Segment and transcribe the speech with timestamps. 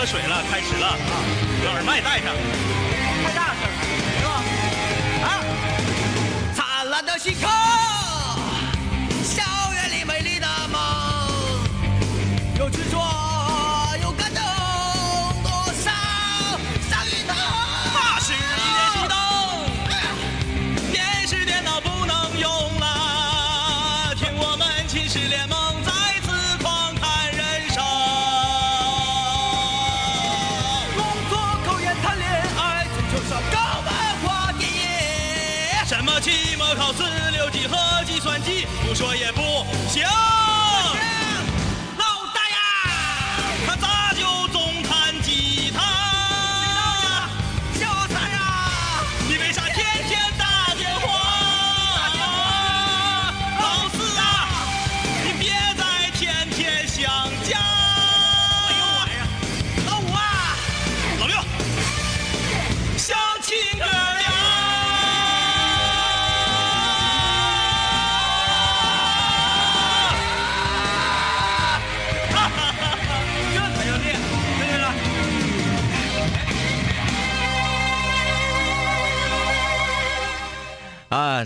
[0.00, 0.96] 喝水了，开始了啊！
[1.62, 2.34] 把耳麦带上，
[3.22, 3.76] 太大声了，
[4.18, 4.32] 是吧？
[5.28, 5.44] 啊！
[6.54, 7.50] 灿烂的星空，
[39.00, 39.29] 机，不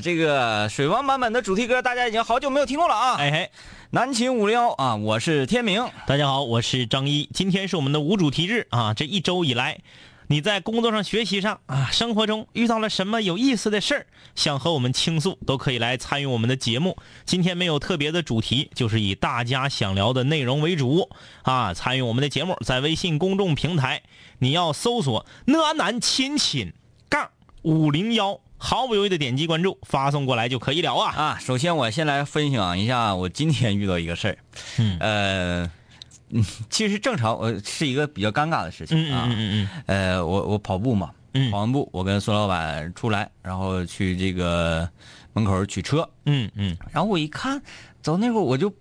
[0.05, 3.15] 这个水王版本的主题歌大家已经好久没有听过了啊！
[3.15, 3.51] 哎嘿，
[3.89, 5.89] 南秦五零幺啊，我是天明。
[6.07, 8.93] 大家好，我是张一，今天是我们的无主题日啊！
[8.93, 9.79] 这一周以来，
[10.27, 16.99] 你在工作上、学习上啊，生活中遇到了什么有意思的事儿，想和我们倾诉，都可以来参与我们的节目。
[17.25, 21.09] 今天没有特别的主题，就是以大家想聊的内容为主
[21.45, 21.73] 啊。
[21.73, 24.03] 参与我们的节目，在微信公众平台，
[24.41, 26.75] 你要搜索“讷南亲亲
[27.09, 27.31] 杠
[27.63, 31.13] 五零幺”，毫不犹豫的点击关注，发送过来就可以了啊。
[31.15, 34.39] 啊，首先我先来分享一下我今天遇到一个事儿，
[34.79, 34.97] 嗯。
[35.01, 35.71] 呃，
[36.31, 39.69] 嗯，其实正常，我是一个比较尴尬的事情嗯啊，嗯嗯。
[39.85, 41.51] 呃，我我跑步嘛，嗯。
[41.51, 44.89] 跑完步，我跟孙老板出来，然后去这个
[45.35, 46.75] 门口取车，嗯嗯。
[46.91, 47.61] 然后我一看，
[48.01, 48.73] 走那会儿我就，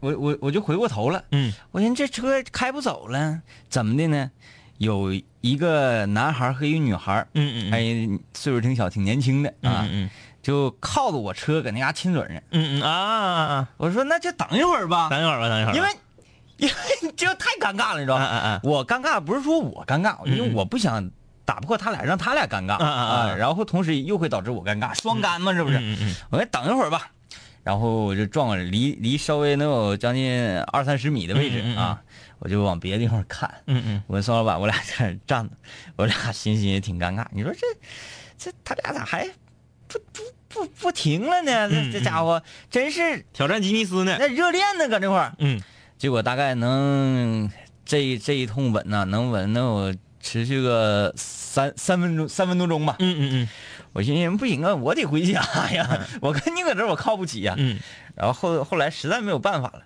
[0.00, 1.52] 我我我就回过头了，嗯。
[1.70, 4.30] 我寻思这车开不走了，怎么的呢？
[4.78, 10.10] 有一个男孩和一个女孩，嗯嗯哎岁数挺小，挺年轻的啊，嗯嗯
[10.42, 12.40] 就靠着我车搁那嘎亲嘴呢。
[12.52, 13.68] 嗯嗯啊啊啊！
[13.76, 15.74] 我说那就等一会儿吧，等一会儿吧，等一会儿。
[15.74, 15.88] 因为
[16.58, 18.60] 因为这太尴尬了，你知道嗯吗？
[18.64, 21.08] 我尴尬不是说我尴尬，因为嗯我不想
[21.44, 25.78] 打破他俩，让他俩尴尬嗯嗯嗯啊，然后同时又会导致我尴尬，双干嘛，是不是？
[26.30, 27.10] 我说等一会儿吧，
[27.62, 32.00] 然后我就撞过来，离离稍微能有将近二三十米的位置啊，
[32.38, 33.52] 我就往别的地方看。
[33.66, 35.50] 嗯嗯我跟宋老板，我俩在那站着，
[35.96, 37.24] 我俩心心也挺尴尬。
[37.32, 37.60] 你说这
[38.38, 39.28] 这他俩咋还
[39.86, 41.68] 不不不不停了呢？
[41.68, 44.16] 这嗯这家伙真是挑战吉尼斯呢。
[44.18, 45.34] 那热恋呢，搁这块儿。
[45.38, 45.60] 嗯
[45.96, 47.50] 结果大概能
[47.84, 52.94] 这这一通吻呢，能吻能有持续个三三分钟三分多钟吧。
[53.00, 53.48] 嗯嗯嗯
[53.94, 57.54] 我寻思不行啊，我得回家呀，我跟你搁这我靠不起呀。
[57.56, 57.80] 嗯，
[58.14, 59.82] 然后后后来实在没有办法了，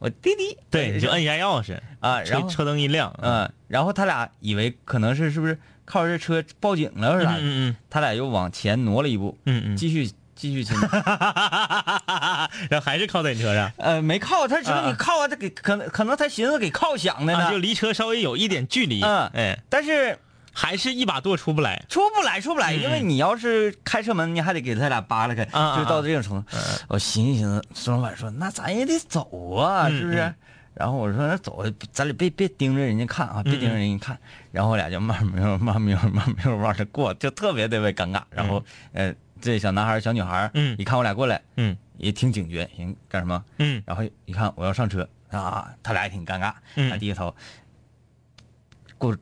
[0.00, 3.14] 我滴滴对，你就摁一下钥匙，啊，然后车车灯一亮。
[3.22, 7.38] 嗯，然后他俩以为可能是是不是靠着这车报警了是咋的？
[7.40, 10.74] 嗯嗯他俩又往前挪了一步，嗯嗯继续继续亲。
[10.74, 19.02] 嗯，然后还是靠在你车上，呃，没靠，他说你靠啊，他给可能可能他寻思给靠响的呢，啊，就离车稍微有一点距离。
[19.02, 20.18] 嗯哎，但是
[20.60, 21.82] 还是一把舵出不来。
[21.88, 26.58] 出不来，出不来，嗯因为你要是开车门，你还得给他俩扒拉开，就到这种程度。
[26.88, 30.18] 我寻思寻思，孙老板说那咱也得走啊，嗯是不是？
[30.20, 30.34] 嗯
[30.72, 31.62] 然后我说那走，
[31.92, 34.18] 咱俩别别盯着人家看啊，别盯着人家看。
[34.52, 36.10] 然后我俩就慢慢慢慢慢
[36.44, 38.22] 慢慢的过，就特别特别尴尬。
[38.30, 39.12] 然后呃，
[39.42, 43.44] 这小男孩小女孩，嗯一看我俩过来，嗯也挺警觉，行干什么？
[43.58, 47.34] 嗯然后一看我要上车啊，他俩也挺尴尬，嗯他低下头，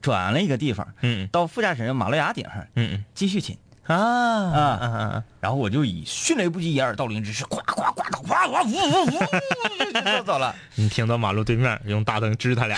[0.00, 3.56] 转了一个地方，嗯到副驾驶马路牙顶上嗯嗯继续亲。
[3.56, 5.24] 嗯啊啊啊啊！
[5.40, 10.54] 然后我就以迅雷不及掩耳盗铃之势，咵咵咵咵咵咵，呜呜呜，就走了。
[10.74, 12.76] 你停到马路对面，用大灯支他俩。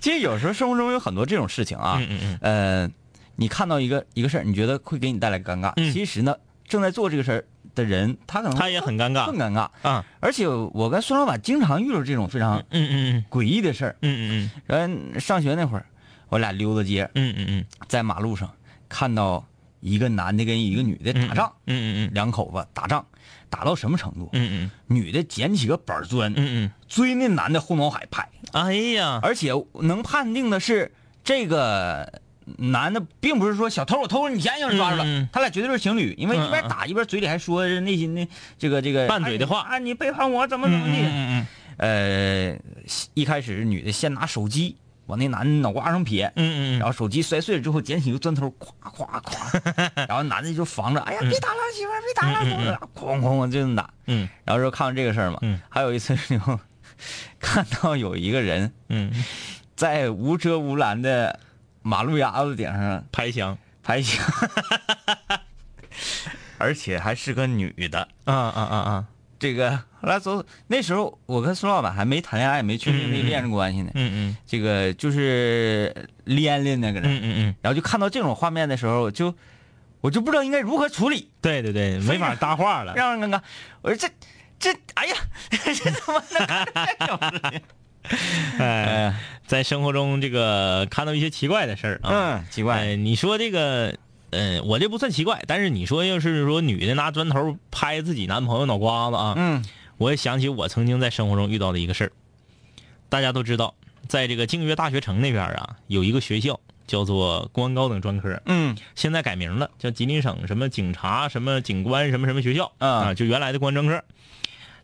[0.00, 2.90] 其实有时候生活中有很多这种事情啊，嗯嗯嗯呃，
[3.36, 6.34] 你看到一个一个事儿，你觉得会给你带来尴尬，嗯其实呢，
[6.66, 7.44] 正在做这个事儿
[7.76, 9.68] 的人，他可能他也很尴尬更尴尬。
[9.88, 10.04] 啊。
[10.18, 13.96] 而且我跟孙老板经常遇到这种非常嗯嗯诡异的事儿。
[14.02, 15.86] 嗯嗯然后上学那会儿，
[16.28, 18.50] 我俩溜达街，嗯嗯嗯在马路上
[18.88, 19.46] 看到
[19.80, 23.06] 一个男的跟一个女的打仗，嗯嗯两口子打仗，
[23.48, 24.28] 打到什么程度？
[24.32, 29.52] 嗯嗯女的捡起个板砖，嗯嗯，追那男的后脑海拍，哎呀，而且
[29.82, 30.92] 能判定的是
[31.22, 32.20] 这个
[32.58, 38.26] 男的并不是说小偷我偷了你钱让人抓住了，他俩绝对是情侣，因为嗯一边打一边嘴里还说着内心的
[38.58, 41.46] 这个这个拌嘴的话啊，你背叛我怎么怎么地，嗯
[41.78, 42.58] 呃，
[43.14, 44.76] 一开始女的先拿手机
[45.06, 52.30] 往那男的脑瓜上撇，嗯嗯然后手机摔碎了之后，捡起一个砖头，咵咵咵， 然后男的就防着，哎呀，别打了，媳妇儿，别打
[52.72, 53.90] 了，哐哐哐就这么打。
[54.06, 54.28] 嗯。
[54.44, 55.60] 然后说看完这个事儿嘛，嗯。
[55.68, 56.40] 还有一次是
[57.38, 59.12] 看到有一个人嗯，
[59.76, 61.38] 在无遮无拦的
[61.86, 64.26] 马路牙子顶上拍枪拍枪，
[66.58, 68.08] 而且还是个女的。
[68.24, 69.04] 啊啊啊啊，
[69.38, 73.92] 这个后来走，那时候我跟孙老板还没谈恋爱，没确定这恋人关系呢。
[73.94, 79.32] 嗯嗯这个就是连连那个人，嗯嗯嗯，然后就看到这种画面的时候，我就
[80.00, 82.94] 我就不知道应该如何处理，对对对，没法搭话了。
[82.96, 83.40] 让人尴尬。
[83.82, 84.08] 我说这
[84.58, 85.16] 这，哎呀，
[85.50, 86.66] 这怎么能干
[86.98, 87.62] 这种事情？
[88.58, 89.14] 哎，
[89.46, 93.96] 在生活中这个看到一些奇怪的事儿啊，嗯，奇怪，哎，你说这个，
[94.30, 99.64] 呃，我这不算奇怪，但是你说要是说女的拿砖头拍自己男朋友脑瓜子啊，嗯。
[99.98, 102.12] 我也想起我曾经在生活中遇到的一个事儿。
[103.08, 103.74] 大家都知道，
[104.06, 108.76] 在这个净月大学城那边啊，有一个学校叫做公安高等专科，嗯。
[108.94, 114.04] 现在改名了，叫吉林省什么警察什么警官什么什么学校啊啊，就原来的公安专科。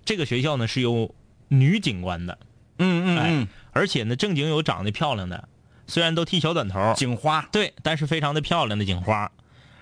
[0.07, 1.15] 这个学校呢是有
[1.49, 2.39] 女警官的，
[2.83, 5.49] 哎嗯嗯嗯，而且呢正经有长得漂亮的，
[5.87, 9.31] 虽然都剃小短头，警花，对，但是非常的漂亮的警花。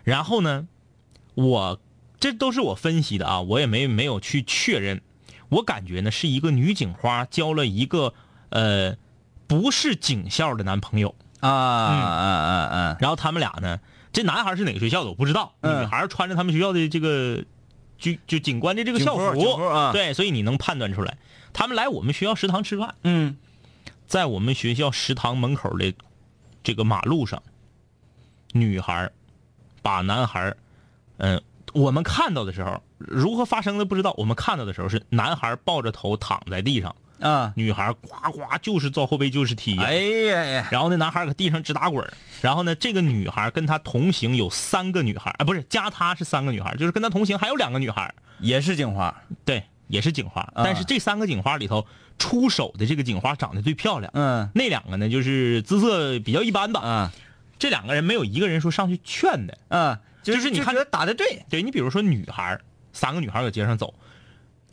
[0.05, 0.67] 然后呢，
[1.35, 1.81] 我
[2.19, 5.01] 这都是我分析的啊，我也没没有去确认。
[5.49, 8.15] 我感觉呢是一个女警花交了一个
[8.51, 8.97] 呃
[9.47, 13.81] 不是警校的男朋友，啊啊啊啊，然后他们俩呢，
[14.13, 15.83] 这男孩是哪个学校的我不知道，嗯。
[15.83, 17.45] 女孩穿着他们学校的这个
[17.99, 19.33] 就就警官的这个校服。
[19.33, 19.91] 服，警服啊。
[19.93, 21.19] 对，所以你能判断出来，
[21.53, 23.37] 他们来我们学校食堂吃饭，嗯。
[24.07, 25.95] 在我们学校食堂门口的
[26.65, 27.41] 这个马路上，
[28.53, 29.13] 女孩儿
[29.83, 30.57] 把男孩儿，
[31.19, 31.41] 嗯、
[31.73, 34.13] 我们看到的时候，如何发生的不知道。
[34.17, 39.85] 我们看到的时候是男孩儿抱着头躺在地上，啊，女孩儿呱呱就是照后背就是踢呀。
[39.85, 42.05] 哎呀呀，然后那男孩儿搁地上直打滚
[42.41, 48.15] 然后呢，这个女孩儿跟他同行有三个女孩儿啊，不是加他是三个女孩儿就是跟他同行还有两个女孩儿。
[48.41, 50.41] 也是警花，对，也是警花。
[50.41, 51.87] 啊但是这三个警花里头，
[52.19, 54.11] 出手的这个警花长得最漂亮。
[54.15, 56.81] 嗯那两个呢，就是姿色比较一般吧。
[56.85, 57.11] 嗯
[57.59, 59.59] 这两个人没有一个人说上去劝的。
[59.69, 62.59] 嗯，就是你看觉得打的对，对你比如说女孩，
[62.95, 63.93] 三个女孩儿搁街上走，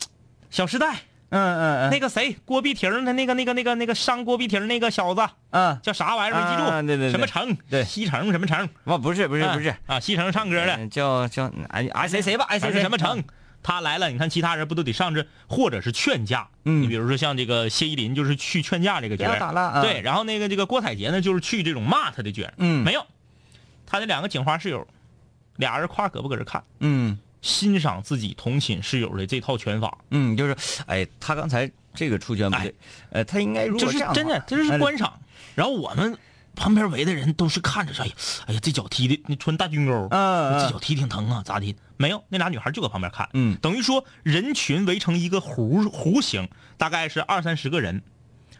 [0.48, 0.86] 《小时代》
[1.28, 6.62] 嗯嗯嗯，那个谁郭碧婷儿的那个那个那个那个伤郭碧婷那个小子嗯，叫啥玩意儿没记住？
[6.64, 7.54] 啊对对对什么城？
[7.68, 8.66] 对西城什么城？
[8.84, 13.22] 不不是不是不是，啊，西城唱歌的，嗯叫叫哎哎谁谁吧，哎谁反谁什么城？
[13.62, 16.48] 他来了，你看其他人不都得上这，或者是劝架？
[16.64, 16.82] 嗯。
[16.82, 19.82] 你比如说像这个谢依霖就是去劝架这个角儿，打了啊。
[19.82, 22.84] 对，然后那个这个郭采洁呢就是去这种骂他的角儿，嗯。
[22.84, 23.06] 没有，
[23.86, 24.86] 他的两个警花室友，
[25.56, 27.18] 俩人挎胳膊搁这看，嗯。
[27.40, 30.56] 欣赏自己同寝室友的这套拳法，嗯，就是
[30.86, 32.74] 哎，他刚才这个出拳不对，
[33.10, 34.78] 呃，他应该如就是果这样真的，这是哎。
[34.78, 35.20] 观赏。
[35.54, 36.18] 然后我们
[36.54, 38.14] 旁边围的人都是看着说，哎呀，
[38.46, 41.74] 哎呀，这脚踢的，你穿大军沟，嗯嗯这脚踢挺疼啊，咋的？
[41.96, 48.02] 没有，那俩女孩就搁旁边看，嗯等于说人群围成一个弧弧形，大概是二三十个人，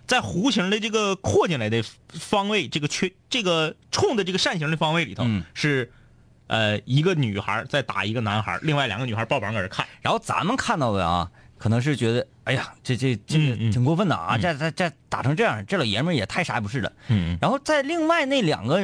[0.06, 5.92] 在弧形的这个扩进来的方位，这个缺这个冲的这个扇形的方位里头、嗯是。
[6.50, 9.86] 呃，一个女孩在打一个男孩，另外两个女孩抱膀搁这看。
[10.00, 13.36] 然后咱们看到的啊，可能是觉得，哎呀，这这这
[13.70, 16.92] 挺过分的啊，这这这打成这样，这老爷们儿也太啥也不是了。
[17.08, 18.80] 嗯，然后在另外那两个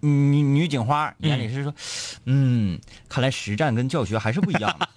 [0.00, 1.74] 女女警花眼里是说，
[2.26, 2.78] 嗯，
[3.08, 4.88] 看来实战跟教学还是不一样的。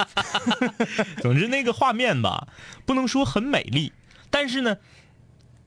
[1.23, 2.47] 总之那个画面吧，
[2.85, 3.91] 不能说很美丽，
[4.29, 4.77] 但是呢，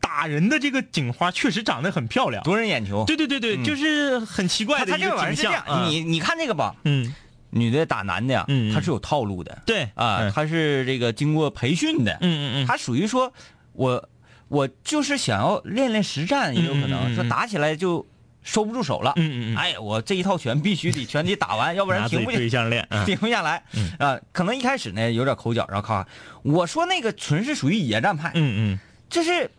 [0.00, 2.42] 打人的这个警花确实长得很漂亮。
[2.44, 3.04] 夺人眼球。
[3.06, 5.82] 对对对对，就是很奇怪他他这的一个个玩意儿是这样，景象。
[5.82, 7.14] 啊你你看这个吧，嗯，
[7.58, 9.62] 女的打男的呀他是有套路的。
[9.66, 12.12] 对啊，嗯他是这个经过培训的。
[12.20, 13.32] 嗯嗯嗯，他属于说，
[13.72, 14.08] 我
[14.48, 18.06] 我就是想要练练实战，也有可能说嗯打起来就
[18.42, 19.12] 收不住手了。
[19.16, 22.86] 嗯嗯嗯哎，我这一套拳必须得全得打完， 要不然停不下对象练。
[22.90, 23.62] 嗯停不下来。
[23.98, 26.08] 啊，可能一开始呢有点口角，然后咔咔，
[26.42, 29.50] 我说那个纯是属于野战派，嗯嗯这是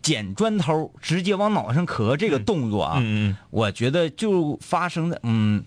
[0.00, 5.64] 捡砖头直接往脑袋上磕这个动作啊，嗯嗯我觉得就发生的嗯嗯，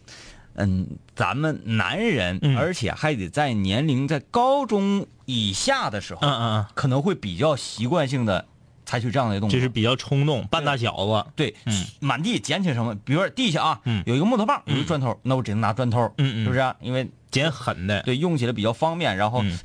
[1.15, 2.57] 咱们男人，嗯。
[2.57, 8.45] 而且还得在年龄在高中以下的时候，嗯嗯嗯，可能会比较习惯性的
[8.85, 9.57] 采取这样的动作。
[9.57, 11.31] 就是比较冲动，半大小子。
[11.35, 11.85] 对，嗯。
[11.99, 14.03] 满地捡起什么，比如说地下啊，嗯。
[14.05, 16.43] 有一个木头棒，有一个砖头，那我只能拿砖头，嗯嗯。
[16.43, 19.57] 是不是啊、因为捡狠的，对用起来比较方便，然后、嗯。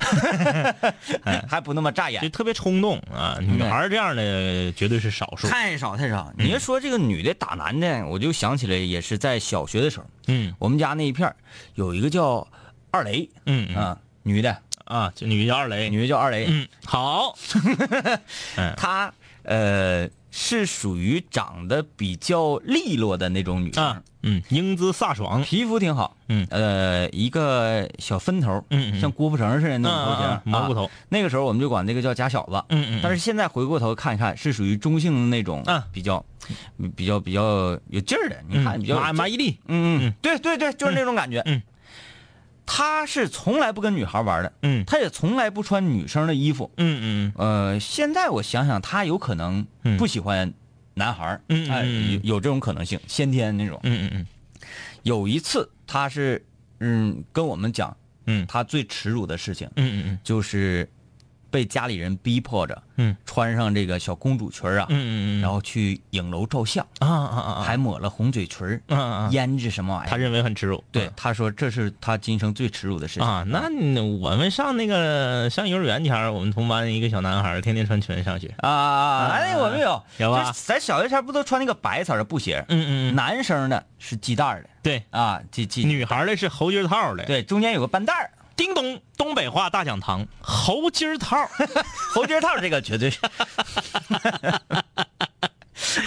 [1.47, 2.21] 还不那么扎眼。
[2.21, 2.29] 就。
[2.29, 3.37] 特别冲动啊！
[3.41, 5.47] 女孩这样的绝对是少数。
[5.47, 6.45] 太少太少，嗯。
[6.45, 10.53] 你要说这个女的打男的，我就想起来也是在小学的时候，嗯。
[10.59, 11.35] 我们家那一片儿
[11.75, 12.47] 有一个叫
[12.91, 13.75] 二雷，嗯嗯。
[13.75, 15.89] 啊，女的，啊，这女的叫二雷。
[15.89, 17.35] 女的叫二雷，嗯，好，
[18.77, 19.11] 她
[19.43, 20.07] 呃
[20.39, 26.45] 是属于长得比较利落的那种女生，啊，嗯，英姿飒爽，皮肤挺好，嗯。
[26.51, 29.01] 呃，一个小分头，嗯嗯。
[29.01, 30.85] 像郭富城似的那种头型，蘑菇头。
[30.85, 35.83] 啊那个时候我们就管这个叫假小子，嗯嗯，但是现在回过头看一看，是属于中性的那种，啊。
[35.91, 36.23] 比较
[36.95, 39.99] 比较比较有劲儿的，你看嗯比较马马伊琍，嗯嗯。
[40.03, 41.41] 嗯，对对对，就是那种感觉。
[41.47, 41.59] 嗯，
[42.67, 44.83] 他是从来不跟女孩玩的，嗯。
[44.85, 46.69] 他也从来不穿女生的衣服。
[46.77, 50.53] 嗯嗯呃，现在我想想，他有可能嗯不喜欢
[50.93, 52.11] 男孩嗯，哎，嗯嗯嗯。
[52.23, 53.79] 有有这种可能性，先天那种。
[53.83, 54.27] 嗯嗯嗯。
[55.03, 56.45] 有一次，他是
[56.81, 57.95] 嗯跟我们讲，
[58.25, 58.45] 嗯。
[58.45, 60.19] 他最耻辱的事情嗯嗯嗯。
[60.23, 60.87] 就是
[61.49, 63.15] 被家里人逼迫着，嗯。
[63.25, 70.09] 穿上这个小公主裙啊，嗯嗯嗯，然后去影楼照相，啊啊啊啊，还抹了红嘴唇儿，啊啊啊，胭脂什么玩意儿。
[70.09, 73.27] 他认为很耻辱，对，他说这是他今生最耻辱的事情。
[73.27, 79.25] 啊，那我们上那个上幼儿园前儿，我们同班一个小男孩儿天天穿裙上学，啊啊！
[79.25, 80.01] 啊哎，我们有。
[80.17, 82.65] 有吧就是咱小学前不都穿那个白色的布鞋？
[82.69, 82.77] 嗯。
[82.77, 84.69] 嗯嗯，男生的是系带儿的。
[84.81, 85.83] 对，啊，系系。
[85.83, 91.47] 女孩儿的是猴筋儿套的，，对，中间有个半带儿，叮咚，东北话大讲堂，猴筋儿套，
[92.11, 93.19] 猴筋儿套这个绝对是。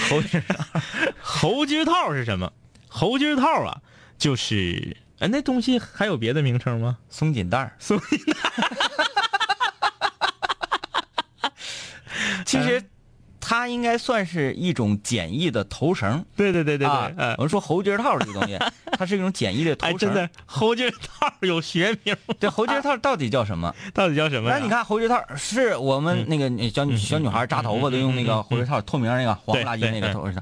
[0.09, 0.81] 猴筋儿套
[1.23, 2.53] 猴筋儿套是什么？
[2.89, 3.81] 猴筋儿套啊，
[4.19, 6.99] 就是，哎，那东西还有别的名称吗？
[7.09, 8.75] 松紧带儿，松紧带儿
[12.45, 12.85] 其实
[13.41, 16.25] 它应该算是一种简易的头绳。
[16.37, 18.59] 对对对对啊对，，我们说猴筋套这个东西，
[18.99, 19.99] 它是一种简易的头哎，绳。
[19.99, 23.75] 真的，猴筋套有学名吗，对，猴筋套到底叫什么？
[23.95, 24.57] 到底叫什么呀？
[24.59, 30.41] 那你看猴筋套是我们那个小女小女孩扎头发都用那个猴筋套，透明那个黄不拉几那个头绳。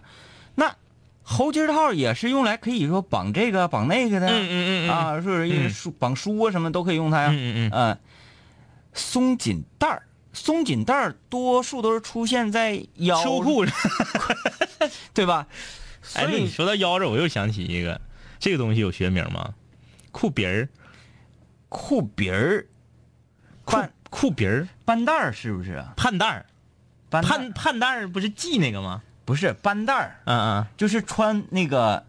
[0.57, 0.75] 那
[1.23, 5.90] 猴筋套也是用来可以说绑这个绑那个的，嗯嗯嗯嗯啊，是不是？
[5.99, 7.28] 绑书啊什么都可以用它呀。
[7.31, 7.99] 嗯嗯嗯嗯，
[8.95, 10.02] 松紧带儿，
[10.38, 13.75] 松紧带儿多数都是出现在腰秋，裤上。
[15.12, 15.47] 对吧？
[16.14, 18.00] 哎，那你说到腰这，我又想起一个，
[18.38, 19.54] 这个东西有学名吗？
[20.12, 20.68] 裤鼻儿，
[21.68, 22.66] 裤鼻儿、
[23.64, 23.76] 裤
[24.09, 25.92] 裤鼻儿，半带儿是不是啊？
[25.97, 26.47] 盼带儿，
[27.11, 29.02] 半带儿盼盼带儿不是系那个吗？
[29.25, 32.07] 不是半带儿，嗯嗯，就是穿那个嗯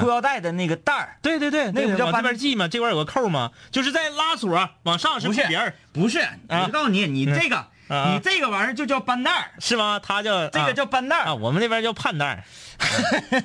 [0.00, 1.16] 裤腰带的那个带儿。
[1.22, 2.68] 对对对，那个往这边系嘛？
[2.68, 3.50] 这块有个扣嘛？
[3.70, 7.56] 就是在拉锁往上是不是裤鼻儿，不是，啊我告诉你，你这个，
[7.88, 10.00] 啊你这个玩意儿就叫扳带儿，是吗？
[10.02, 11.34] 它叫这个叫扳带啊，儿。
[11.34, 12.44] 我们那边叫盼带儿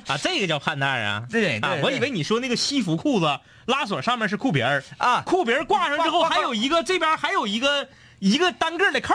[0.06, 1.24] 啊，这个叫盼带儿啊。
[1.30, 7.88] 对对啊，我以为你说那个西服裤子拉锁上面是裤皮儿啊裤皮儿挂上之后还有一个这边还有一个
[8.18, 9.14] 一个单个的扣，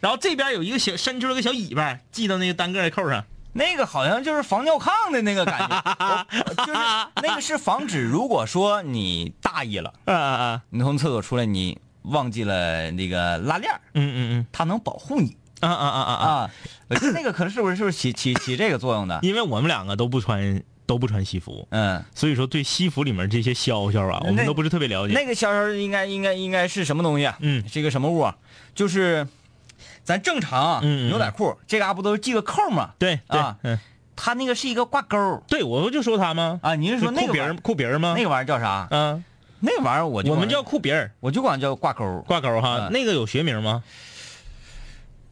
[0.00, 3.24] 然后这边有一个小伸出了个小尾巴系到那个单个的扣上。
[3.58, 6.78] 那个好像就是防尿炕的那个感觉， 我就是
[7.22, 10.60] 那个是防止，如果说你大意了，嗯嗯嗯！
[10.70, 16.26] 你从厕所出来，你忘记了那个拉链嗯，嗯嗯它能保护你嗯啊啊啊啊啊！
[16.44, 16.50] 啊。
[16.88, 19.18] 我觉得那个可能是不是是不是起 起起这个作用的？
[19.22, 25.12] 因为我们两个都不穿都不穿西服，嗯，所以说对西服里面这些消消啊，我们都不是特别了解。
[25.14, 27.36] 那个消消应该应该应该是什么东西啊？
[27.40, 28.36] 嗯是一个什么物啊？
[28.74, 29.26] 就是
[30.08, 32.92] 咱正常牛仔裤这嘎不都是系个扣吗？
[32.98, 33.78] 对对啊嗯，
[34.16, 36.58] 它那个是一个挂钩对我不就说他吗？
[36.62, 36.74] 啊。
[36.74, 38.14] 你是说那裤鼻儿个玩意儿裤鼻儿吗？
[38.16, 38.88] 那个玩意儿叫啥？
[38.90, 39.22] 嗯，
[39.60, 42.24] 那个玩意儿我就我们叫裤鼻儿我就管叫挂钩。
[42.26, 43.84] 挂钩哈，嗯那个有学名吗？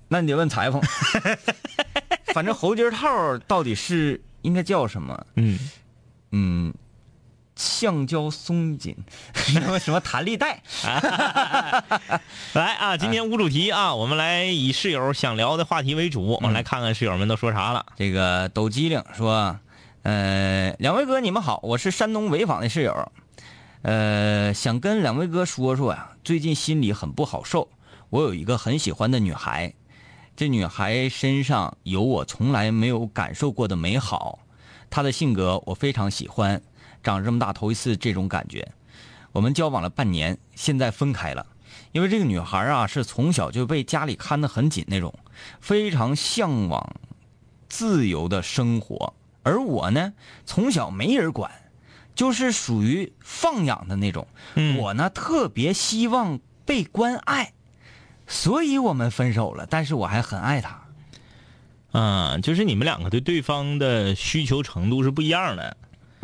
[0.09, 0.83] 那你得问裁缝。
[2.35, 5.27] 反正猴筋套到底是应该叫什么？
[5.37, 5.59] 嗯，
[6.33, 6.75] 嗯，
[7.57, 8.95] 橡胶松紧，
[9.35, 10.63] 什么什么弹力带？
[12.53, 17.87] 来啊，今天无主题啊，我们来以室友想聊的话题为主，我们来看看室友们都说啥了。
[17.97, 19.59] 这个抖机灵说，
[20.03, 23.13] 呃，两位哥你们好，我是山东潍坊的室友，
[23.81, 27.71] 呃，想跟两位哥说说呀，最近心里很不好受，
[28.11, 29.73] 我有一个很喜欢的女孩，
[30.37, 34.41] 这女孩身上有我从来没有感受过的美好，
[34.91, 36.61] 她的性格我非常喜欢，
[37.15, 38.67] 长这么大头一次这种感觉。
[39.33, 41.47] 我们交往了半年，现在分开了，
[41.93, 45.13] 因为这个女孩啊是从小就被家里看得很紧那种，
[45.61, 46.97] 非常向往
[47.69, 50.15] 自由的生活，而我呢，
[50.47, 51.51] 从小没人管，
[52.15, 54.27] 就是属于放养的那种。
[54.55, 57.53] 嗯我呢，特别希望被关爱，
[58.27, 59.67] 所以我们分手了。
[59.67, 60.83] 但是我还很爱她。
[61.93, 65.77] 嗯，就是你们两个对对方的需求程度是不一样的。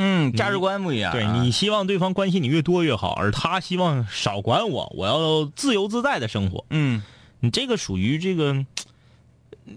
[0.03, 1.15] 嗯，价值观不一样啊。
[1.15, 6.65] 对你希望对方关心你越多越好，而他希望少管我，我要自由自在的生活。
[6.71, 7.03] 嗯，
[7.41, 8.67] 你这个属于这个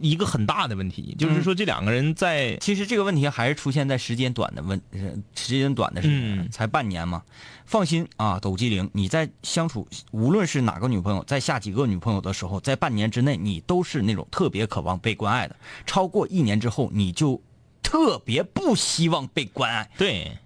[0.02, 5.00] 一个很大的问题，就是说这两个人在其实这个问题还是出现在时间短的问，呃
[5.36, 7.22] 时间短的时候，嗯才半年嘛。
[7.68, 15.56] 放心啊，抖机灵，你在相处，无论是哪个女朋友，在下几个女朋友的时候，在半年之内，你都是那种特别渴望被关爱的。
[15.84, 17.42] 超过一年之后，你就
[17.86, 19.90] 特别不希望被关爱。
[19.96, 20.40] 对，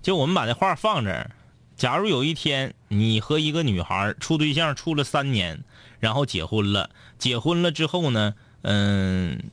[0.00, 1.32] 就我们把这话放这儿。
[1.76, 5.64] 假如有一天你和一个女孩处对象处了三年，
[6.00, 6.88] 然后结婚了，
[7.18, 9.50] 结婚了之后呢，嗯，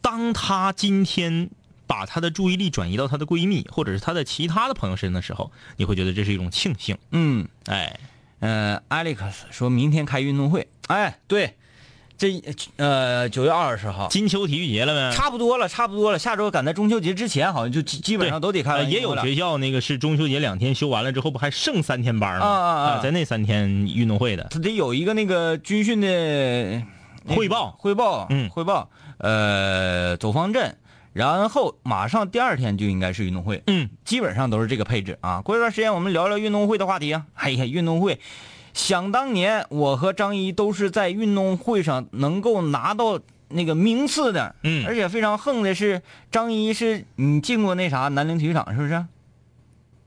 [0.00, 1.50] 当她今天
[1.86, 6.96] 把她的注意力转移到她的闺蜜或者是她的其他的朋友身上的时候，你会觉得这是一种庆幸。
[7.10, 7.98] 嗯，哎，
[8.38, 9.18] 呃，Alex
[9.50, 11.56] 说明天开运动会，哎，对，
[12.22, 12.40] 这
[12.76, 14.06] 呃九月二十号。
[14.06, 15.16] 金秋体育节了呗？
[15.16, 16.18] 差不多了，差不多了。
[16.20, 18.84] 下周赶在中秋节之前，好像就基基本上都得开了。
[18.84, 22.46] 也有学校那个是中秋节两天休完了之后，不还剩三天班吗？
[22.46, 26.80] 啊啊啊在那三天运动会的他得有一个那个军训的
[27.26, 28.88] 汇报汇报，嗯汇报，
[29.18, 30.76] 呃，走方阵，
[31.12, 35.40] 然后马上第二天就应该是运动会，嗯，基本上都是这个配置啊。
[35.40, 37.26] 过一段时间我们聊聊运动会的话题啊。
[37.34, 38.20] 哎呀，运动会，
[38.74, 46.00] 想当年我和张一都是在运动会上能够拿到那个名次的，嗯而且非常横的是
[46.30, 49.04] 张一是你进过那啥南陵体育场是不是？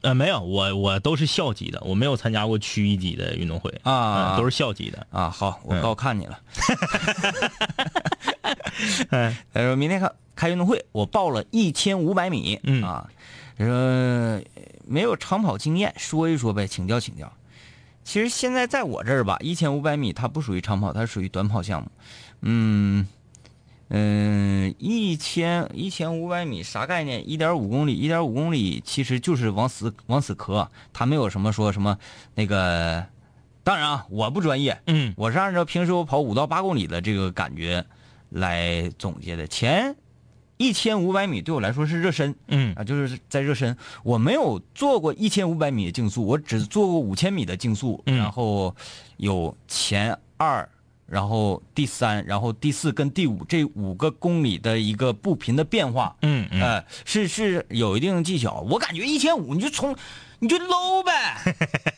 [0.02, 5.08] 呃，没有，我我都是校级的，我没有参加过区一级的运动会啊嗯都是校级的。
[5.10, 6.40] 啊，好，我嗯高看你了。
[9.10, 13.10] 哎，他 说 明天开开运动会，我报了一千五百米，嗯啊，
[13.58, 14.42] 他说呃
[14.86, 17.32] 没有长跑经验，说一说呗，请教请教。
[18.06, 21.90] 其实现在在我这儿吧，一千五百米它不属于长跑，它属于短跑项目。
[22.44, 23.06] 嗯
[23.90, 27.30] 嗯，一千一千五百米啥概念？
[27.30, 31.98] 一点五公里，一点五公里其实就是往死往死磕，它没有什么说什么
[32.36, 33.06] 那个。
[33.64, 37.84] 当然啊，我不专业，嗯我是按照平时我跑五到八公里的这个感觉
[38.30, 39.48] 来总结的。
[39.48, 39.96] 前
[40.58, 43.76] 一千五百米对我来说是热身嗯啊，就是在热身。
[44.04, 48.74] 我没有做过一千五百米的竞速，我只做过五千米的竞速，嗯然后
[49.18, 50.68] 有前二，
[51.06, 56.16] 然后第三，然后第四跟第五这五个公里的一个步频的变化。
[56.22, 58.66] 嗯嗯，呃，是是有一定技巧。
[58.70, 59.96] 我感觉一千五你就从
[60.40, 61.38] 你就搂呗。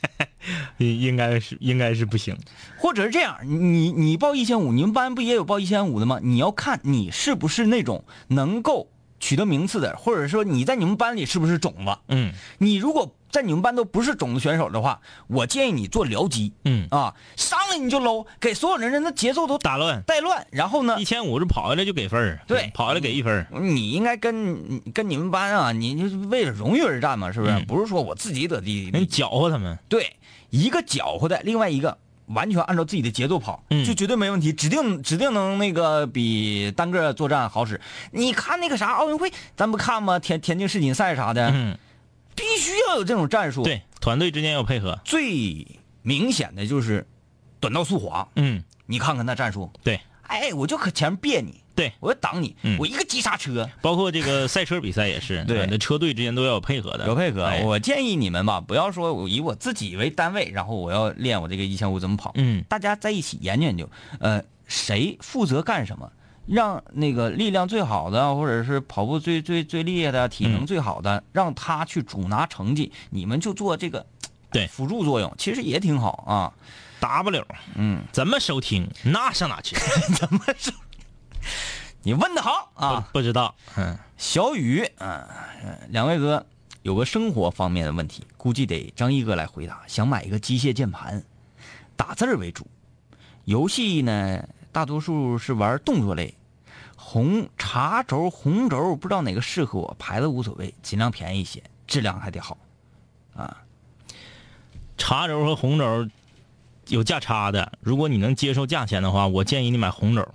[0.78, 2.38] 应应该是应该是不行。
[2.78, 6.20] 或者是这样，你你报一千五，你们班不也有报一千五的吗？
[6.24, 8.88] 你要看你是不是那种能够
[9.20, 11.98] 取得名次的，或者说你在你们班里是不是种子。
[12.08, 20.48] 嗯你如果在你们班都不是种子选手的话，我建议你做僚机嗯，啊，上来你就搂，给所有人人的节奏都打乱带乱。
[20.50, 27.52] 然后呢一，千五是跑下来就给分儿对跑下来给一分儿你应该跟跟你们班啊，你就是为了荣誉而战嘛，是不是？
[27.52, 28.92] 嗯不是说我自己得第一。
[28.92, 29.78] 你搅和他们。
[29.90, 30.16] 对，
[30.50, 31.98] 一个搅和的，另外一个
[32.28, 37.80] 完全按照自己的节奏跑，嗯就绝对没问题，指定指定能那个比单个作战好使。
[38.12, 40.20] 你看那个啥奥运会，咱不看吗？
[40.20, 41.78] 田田径世锦赛啥的，嗯，
[42.36, 45.00] 必须要有这种战术。，对，团队之间要配合。
[45.04, 45.68] 最
[46.02, 47.06] 明显的就是
[47.60, 53.70] 短道速滑，嗯，你看看那战术，对哎，我就可前面别你，对，我要挡你，嗯我一个急刹车。
[53.82, 57.06] 包括这个赛车比赛也是，对呃那车队之间都要有配合的。
[57.06, 62.32] 有配合，哎我建议你们吧，不要说我以我自己为单位，然后我要练我这个一千五怎么跑。
[62.34, 63.88] 嗯大家在一起研究研究，
[64.20, 66.12] 呃，谁负责干什么，
[66.48, 74.04] 让那个力量最好的，或者是跑步最最最厉害的、体能最好的，让他去主拿成绩，你们就做这个
[74.52, 76.52] 对辅助作用，其实也挺好啊。
[77.00, 78.90] ，W，嗯，怎么收听？
[79.04, 79.76] 那上哪去？
[82.04, 83.54] 你问的好啊，不不知道。
[83.76, 85.22] 嗯小雨，嗯、
[85.64, 86.46] 呃两位哥
[86.82, 89.82] 有个生活方面的问题，估计得张毅哥来回答。
[89.88, 91.24] 想买一个机械键盘，
[91.96, 92.66] 打字儿为主，
[93.46, 96.34] 游戏呢大多数是玩动作类，
[96.96, 102.58] 红茶轴、红轴不知道哪个适合我，牌子无所谓，尽量便宜一些，质量还得好。
[103.36, 103.58] 啊
[104.98, 106.08] 茶轴和红轴
[106.88, 110.28] 有价差的，如果你能接受价钱的话，我建议你买红轴，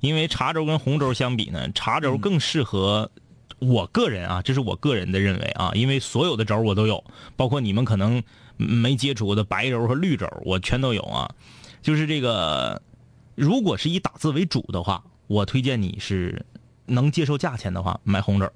[0.00, 3.10] 因为茶轴跟红轴相比呢，茶轴更适合。
[3.58, 7.04] 我个人啊，这是我个人的认为啊，因为所有的轴我都有，
[7.36, 8.22] 包括你们可能
[8.56, 11.30] 没接触过的白轴和绿轴，我全都有啊。
[11.82, 12.80] 就是这个，
[13.34, 16.46] 如果是以打字为主的话，我推荐你是
[16.86, 18.50] 能接受价钱的话，买红轴。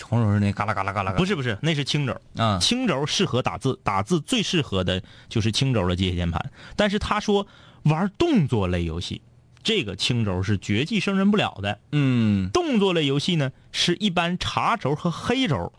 [0.00, 2.16] 红轴是那嘎啦嘎啦嘎啦，不是不是，那是青轴。
[2.36, 6.52] 啊，青轴适合打字，打字最适合的就是青轴的机械键盘。
[6.76, 7.44] 但是他说
[7.82, 9.22] 玩动作类游戏，
[9.64, 11.80] 这个青轴是绝技胜任不了的。
[11.90, 15.72] 嗯，动作类游戏呢，是一般茶轴和黑轴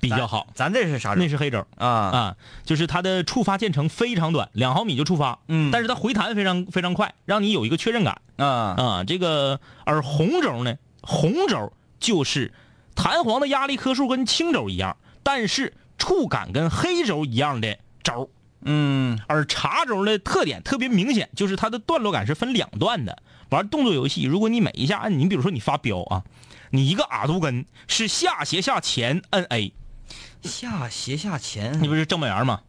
[0.00, 0.48] 比较好。
[0.54, 1.22] 咱这是啥轴？
[1.22, 9.04] 那是黑轴啊啊，就是它的触发键程非常短，两毫米就触发，嗯但是它回弹非常非常快，让你有一个确认感啊啊。
[9.04, 12.52] 这个而红轴呢，红轴就是
[12.96, 18.28] 弹簧的压力颗数跟青轴一样，但是触感跟黑轴一样的轴。
[18.62, 23.22] 嗯而茶轴的特点特别明显，就是它的段落感是分两段的。
[23.50, 26.24] 玩动作游戏，如果你每一下按，你比如说你发飙啊，
[26.70, 29.72] 你一个阿杜根是下斜下前摁 A，
[30.42, 32.62] 下斜下前，你不是正本圆吗？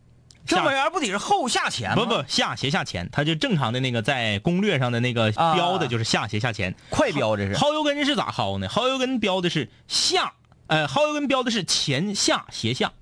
[0.45, 1.95] 正本圆不得是后下前吗？
[1.95, 6.75] 不不，下斜下前，它就正常的那个在攻略上的那个啊标的就是下斜下前。
[6.89, 8.67] 快标这是薅油根是咋薅呢？
[8.69, 10.33] 薅油根标的是下，
[10.67, 12.93] 呃，薅油根标的是前下斜下，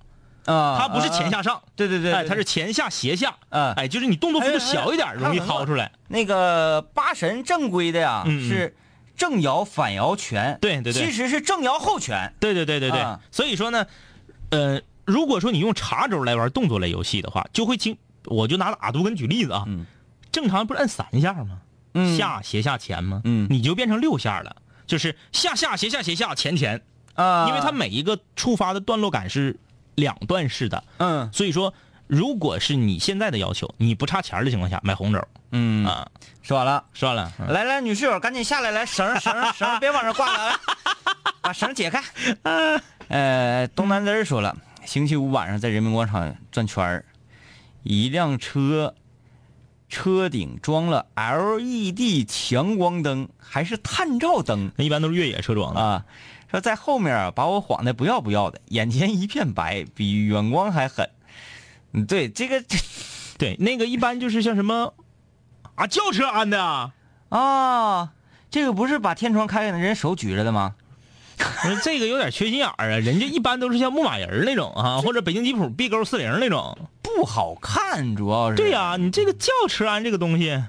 [0.46, 5.92] 啊，它不是前下上，对对对，哎，它是前下斜下，嗯哎，就是你动作幅度小一点，容易薅出来。
[6.08, 8.76] 那个八神正规的呀，是
[9.18, 13.86] 正摇反摇拳，对对对其实是正摇后拳，对对对对对，啊所以说呢，
[14.52, 19.86] 呃，如果说你用茶轴来玩动作类游戏的话，就会经，我就拿阿杜根举例子啊，嗯
[20.32, 21.60] 正常不是按三下吗？
[21.94, 23.22] 嗯下斜下前吗？
[23.24, 26.82] 嗯你就变成六下了，就是下下斜下斜下前前，
[27.14, 29.58] 啊，因为它每一个触发的段落感是
[29.96, 31.30] 两段式的，嗯。
[31.34, 31.74] 所以说，
[32.08, 36.08] 如果是你现在的要求，你不差钱的情况下买红轴嗯，啊，
[36.42, 36.84] 说完了。
[36.94, 37.48] 说完了，嗯。
[37.48, 40.56] 来来，女室友，赶紧下来，来绳绳绳，别往上挂了，来，
[41.42, 42.04] 把绳解开。
[43.08, 44.56] 呃，东南枝儿说了，
[44.86, 47.06] 星期五晚上在人民广场转圈儿，
[47.84, 48.96] 一辆车
[49.88, 54.72] 车顶装了 LED 强光灯，还是探照灯。
[54.76, 55.80] 那一般都是越野车装的。
[55.80, 56.06] 啊。
[56.56, 61.10] 说在后面啊，把我晃的不要不要的，眼前一片白，比远光还狠。
[61.92, 62.64] 嗯，对，这个
[63.38, 64.94] 对，那个一般就是像什么
[65.76, 66.94] 啊轿车安的啊。
[67.28, 68.14] 啊，
[68.50, 70.76] 这个不是把天窗开开，人手举着的吗？
[71.84, 76.78] 这个有点缺心眼儿啊，人家一般都是像牧马人那种啊，或者北京吉普 B 勾四零那种。
[77.02, 78.56] 不好看，主要是。
[78.56, 80.64] 对呀、你这个轿车安这个东西，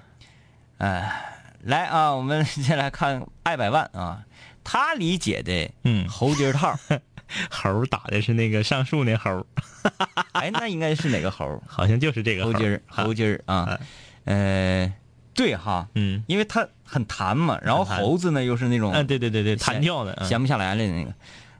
[0.78, 1.22] 哎
[1.62, 4.22] 来啊，我们 先来看爱百万啊，
[4.68, 6.08] 他理解的嗯。
[6.08, 6.76] 猴筋儿套，
[7.48, 9.46] 猴打的是那个上树那猴儿，
[10.32, 11.62] 哎，那应该是哪个猴？
[11.68, 13.78] 好像就是这个猴筋儿，猴筋儿啊，
[14.24, 14.92] 呃，
[15.34, 16.24] 对哈，嗯。
[16.26, 21.14] 因为它很弹嘛，然后猴子呢又是那种嗯，对对对对，弹跳的，嗯闲不下来了那个。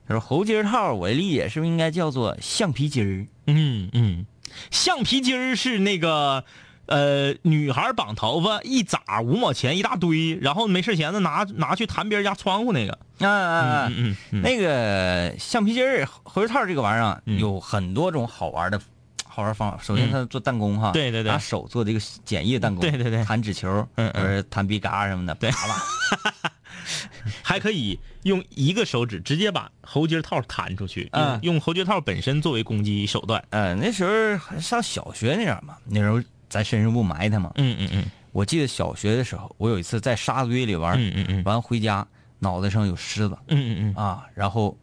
[0.09, 3.27] 他说猴筋儿套，我的理解是不是应该叫做橡皮筋儿？
[3.47, 4.27] 嗯嗯，
[4.73, 6.45] 橡皮筋儿是那个。
[6.87, 12.99] 呃，女孩绑头发一扎五毛钱一大堆，然后没事闲的拿拿去弹别人家窗户那个。
[13.19, 13.87] 啊啊啊！
[13.91, 18.81] 嗯嗯嗯，那个橡皮筋儿、猴头套这个玩意儿啊，嗯有很多种好玩的
[19.27, 19.79] 好玩方法。
[19.83, 26.51] 首先，嗯它做弹弓哈，对对对拿手做这个简易的弹弓，对对对弹纸球，嗯弹笔嘎什么的，对啪啪。
[27.43, 33.43] 还可以用一个手指直接把喉结套弹出去，嗯用用猴筋套本身作为攻击手段。
[33.51, 37.51] 呃，那时候还上小学那样嘛，那时候咱身上不埋汰吗。
[37.57, 38.05] 嗯嗯嗯。
[38.33, 41.45] 我记得小学的时候，我有一次在沙堆里玩，嗯嗯嗯。
[41.45, 42.07] 完回家
[42.39, 43.39] 脑袋上有虱子。
[43.49, 44.05] 嗯嗯嗯。
[44.05, 44.77] 啊，然后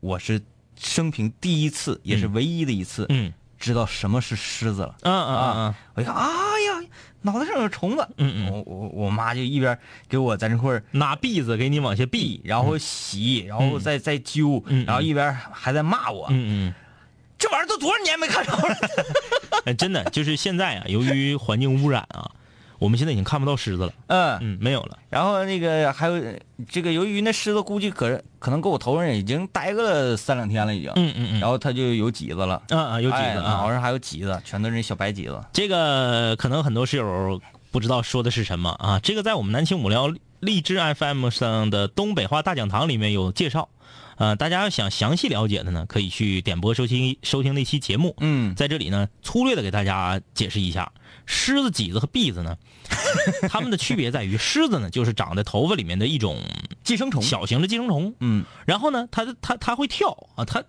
[0.00, 0.40] 我是
[0.76, 3.32] 生平第一次，也是唯一的一次，嗯。
[3.58, 4.94] 知道什么是虱子了。
[5.02, 6.88] 嗯嗯嗯我一看，哎呀，
[7.22, 8.08] 脑袋上有虫子。
[8.16, 9.76] 嗯嗯我我我妈就一边
[10.08, 12.40] 给我在那块儿拿篦子给你往下篦。
[12.44, 16.28] 然后洗，然后再再揪，然后一边还在骂我。
[16.30, 16.74] 嗯嗯
[17.38, 19.74] 这玩意儿都多少年没看着了？
[19.78, 22.30] 真的就是现在啊，由于环境污染啊，
[22.78, 23.92] 我们现在已经看不到狮子了。
[24.06, 24.98] 嗯，嗯，没有了。
[25.10, 26.20] 然后那个还有
[26.68, 30.90] 这个，由于那狮子估计可可能搁我头上已经待个了三两天了，已经。
[30.96, 31.40] 嗯嗯嗯。
[31.40, 33.52] 然后它就有脊子了，嗯嗯，有几哎个啊。
[33.52, 35.40] 脑上还有脊子，全都是那小白脊子。
[35.52, 38.98] 这个可能很多室友不知道说的是什么啊？
[39.02, 43.68] 这个在我们南青五聊荔枝 FM 上的东北话大讲堂里面有介绍。
[44.18, 48.16] 呃，大家要想详细了解的呢，可以去点播收听收听那期节目。
[48.18, 50.92] 嗯在这里呢，粗略的给大家解释一下，
[51.24, 52.56] 狮子、麂子和篦子呢，
[53.48, 56.42] 它们的区别在于，狮子呢就是长在头发里面的一种
[56.82, 57.22] 寄生虫。
[57.22, 60.64] 小型的寄生虫，嗯然后呢，它它它会跳啊，它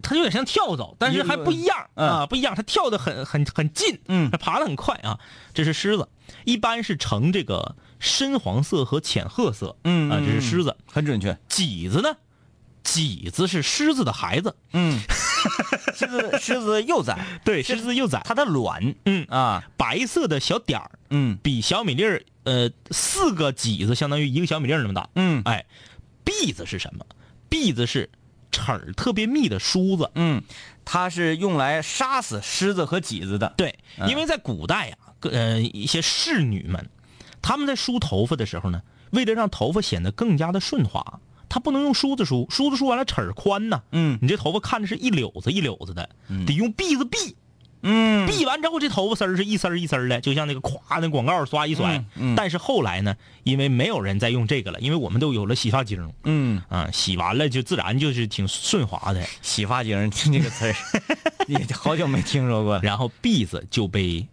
[0.00, 5.20] 它有点像跳蚤，但是还不一样嗯啊，不一样，它跳的很很很近，嗯它爬的很快啊。
[5.52, 6.08] 这是狮子，
[6.46, 10.74] 一般是呈这个深黄色和浅褐色，嗯啊，这是狮子。
[10.90, 11.36] 很准确。
[11.50, 12.16] 麂子呢，
[12.92, 14.98] 脊子是狮子的孩子，嗯，
[15.94, 19.26] 狮子狮子幼崽，对，狮子幼崽，它的卵嗯。
[19.28, 21.38] 啊，白色的小点儿，嗯。
[21.42, 25.08] 比小米粒儿，呃，四个脊子相当于一个小米粒儿那么大。
[25.16, 25.42] 嗯。
[25.44, 25.66] 哎，
[26.24, 27.04] 篦子是什么？
[27.50, 28.08] 篦子是
[28.50, 30.10] 齿儿特别密的梳子。
[30.14, 30.42] 嗯，
[30.84, 33.52] 它是用来杀死狮子和脊子的。
[33.56, 34.08] 对，嗯。
[34.08, 36.88] 因为在古代呀、呃，一些侍女们，
[37.42, 43.82] 她们在梳头发的时候呢，为了让头发显得更加的顺滑，它不能用梳子梳，梳子梳完了齿儿宽呐。
[43.92, 44.18] 嗯。
[44.20, 46.08] 你这头发看着是一绺子一绺子的，
[46.46, 47.34] 得用篦子篦，
[47.82, 48.28] 嗯。
[48.28, 51.96] 篦完之后这头发丝儿是一丝儿一丝儿的，就像那个咵那广告刷一甩。
[51.96, 52.34] 嗯嗯。
[52.36, 56.12] 但是后来呢，因为没有人再用这个了，因为我们都有了洗发精。
[56.24, 59.24] 嗯，啊，洗完了就自然就是挺顺滑的。
[59.42, 60.74] 洗发精听这个词儿，
[61.48, 62.78] 也好久没听说过。
[62.82, 64.26] 然后篦子就被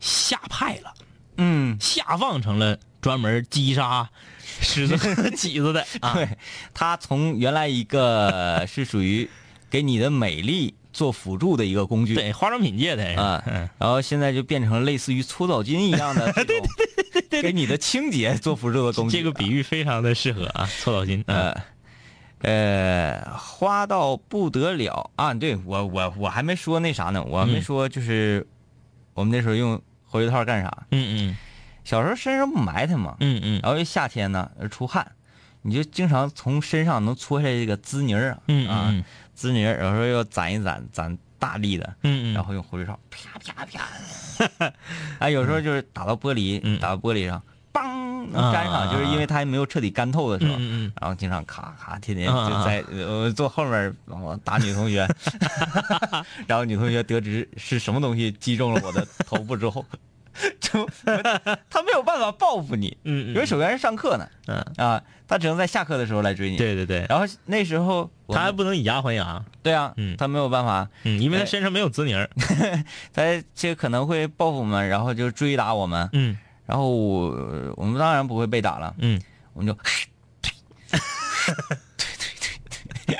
[0.00, 0.94] 下派了，
[1.36, 4.08] 嗯，下放成了专门击杀
[4.60, 6.14] 狮子和 麂子的啊。
[6.14, 6.28] 对，
[6.74, 9.28] 它从原来一个是属于
[9.70, 19.18] 给你的美丽做辅助的一个工具，对，化妆品界的啊，嗯然后现在就变成类似于搓澡巾一样的 对对对，给你的清洁做辅助的工具。
[19.18, 21.22] 这个比喻非常的适合啊，搓澡巾。
[21.26, 21.62] 嗯呃，
[23.22, 25.32] 呃，花到不得了啊！
[25.34, 28.46] 对我我我还没说那啥呢，我还没嗯说就是
[29.14, 30.86] 我们那时候用活跃套干啥？
[30.90, 31.36] 嗯嗯
[31.86, 33.60] 小时候身上不埋汰嘛，嗯嗯。
[33.62, 35.12] 然后夏天呢出汗，
[35.62, 39.04] 你就经常从身上能搓下来这个滋泥儿啊，嗯啊嗯。
[39.34, 44.72] 滋泥儿，有时候要攒一攒，攒大力的，嗯嗯，然后用活跃套啪啪啪，
[45.20, 46.80] 哎，有时候就是打到玻璃，嗯。
[46.80, 47.40] 打到玻璃上，
[47.72, 50.92] 梆能粘上，啊就是因为它还没有彻底干透的时候，嗯嗯嗯。
[51.00, 55.06] 然后经常咔咔天天啊就在呃坐后面我打女同学，
[56.48, 59.84] 然后女同学得知是什么东西击中了我的头部之后，
[60.60, 60.88] 就
[61.70, 72.28] 他没有办法报复你，嗯嗯因为首先是上课呢，嗯，啊，他只能在下课的时候来追你，，对对对，然后那时候他还不能以牙还牙，对啊，嗯他没有办法，嗯，因为他哎身上没有滋泥儿。
[73.12, 73.22] 他
[73.54, 76.36] 这可能会报复我们，然后就追打我们，嗯。
[76.66, 79.22] 然后我我们当然不会被打了，嗯，
[79.52, 79.72] 我们就，
[80.40, 80.50] 对
[81.96, 82.06] 对
[83.06, 83.16] 对对，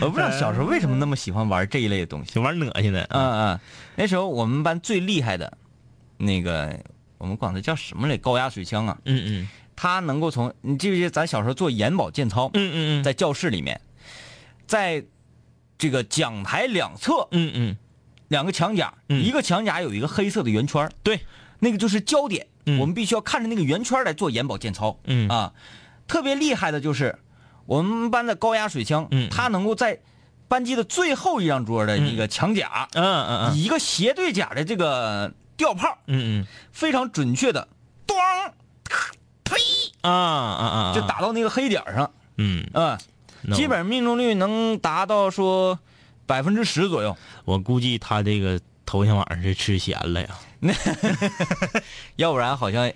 [0.00, 2.32] 我不知道小时候为什么那么喜欢玩这一类的东西。
[2.32, 3.06] 就玩恶心的。
[3.10, 3.60] 嗯嗯，
[3.96, 5.52] 那时候我们班最厉害的，
[6.20, 6.78] 那个
[7.18, 8.16] 我们管它叫什么来？
[8.16, 9.48] 高压水枪啊，嗯嗯。
[9.74, 13.80] 它能够从你记不记得咱小时候做眼保健操，嗯嗯嗯，在教室里面，
[14.66, 15.02] 在
[15.78, 17.76] 这个讲台两侧嗯嗯。
[18.28, 19.24] 两个墙角，嗯。
[19.24, 21.20] 一个墙角有一个黑色的圆圈，对，
[21.60, 22.78] 那个就是焦点，嗯。
[22.78, 25.00] 我们必须要看着那个圆圈来做眼保健操。
[25.04, 25.26] 嗯。
[25.28, 25.54] 啊，
[26.06, 27.18] 特别厉害的就是
[27.64, 29.98] 我们班的高压水枪，嗯它能够在
[30.46, 33.56] 班级的最后一张桌的那个墙角，嗯嗯嗯。
[33.56, 36.46] 以一个斜对角的这个吊炮，嗯嗯。
[36.72, 37.68] 非常准确的，
[38.06, 38.16] 咣，
[39.44, 39.56] 呸，
[40.00, 42.98] 嗯啊啊啊，就打到那个黑点儿上，嗯，啊，
[43.52, 45.78] 基本命中率能达到说
[46.24, 47.14] 百分之十左右。
[47.44, 50.28] 我估计他这个头天晚上是吃咸了呀。
[52.16, 52.90] 要不然好像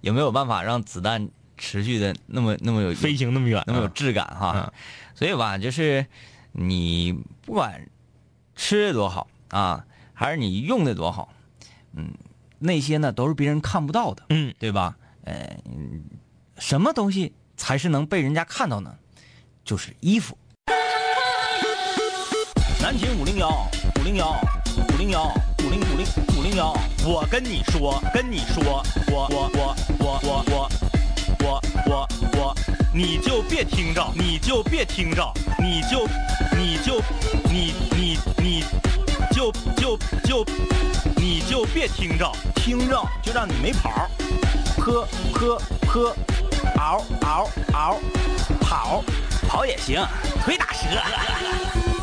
[0.00, 4.72] 也没有办法让子弹持续的那么那么有飞行那么远啊，那么有质感哈。
[5.14, 6.06] 所以吧，就是
[6.52, 7.86] 你不管
[8.54, 11.28] 吃的多好啊，还是你用的多好，
[11.96, 12.12] 嗯，
[12.58, 14.96] 那些呢都是别人看不到的，嗯对吧？
[15.24, 16.04] 呃，嗯
[16.58, 18.94] 什么东西才是能被人家看到呢？
[19.64, 20.38] 就是衣服。
[22.80, 23.48] 南秦五零幺
[23.98, 24.36] 五零幺
[24.76, 25.24] 五零幺
[25.58, 26.06] 五零五零
[26.38, 26.72] 五零幺。
[27.04, 30.68] 我跟你说，跟你说，我我我我我我
[31.40, 32.54] 我我我，
[32.94, 36.06] 你就别听着，你就别听着，你就
[36.56, 37.00] 你就
[37.50, 38.64] 你你你
[39.32, 41.05] 就就就你
[41.56, 44.10] 就别听着，听着就让你没跑儿，
[44.76, 46.14] 坡坡坡，
[46.76, 47.98] 嗷嗷嗷，
[48.60, 49.02] 跑
[49.48, 50.06] 跑也行，
[50.44, 51.95] 腿打折。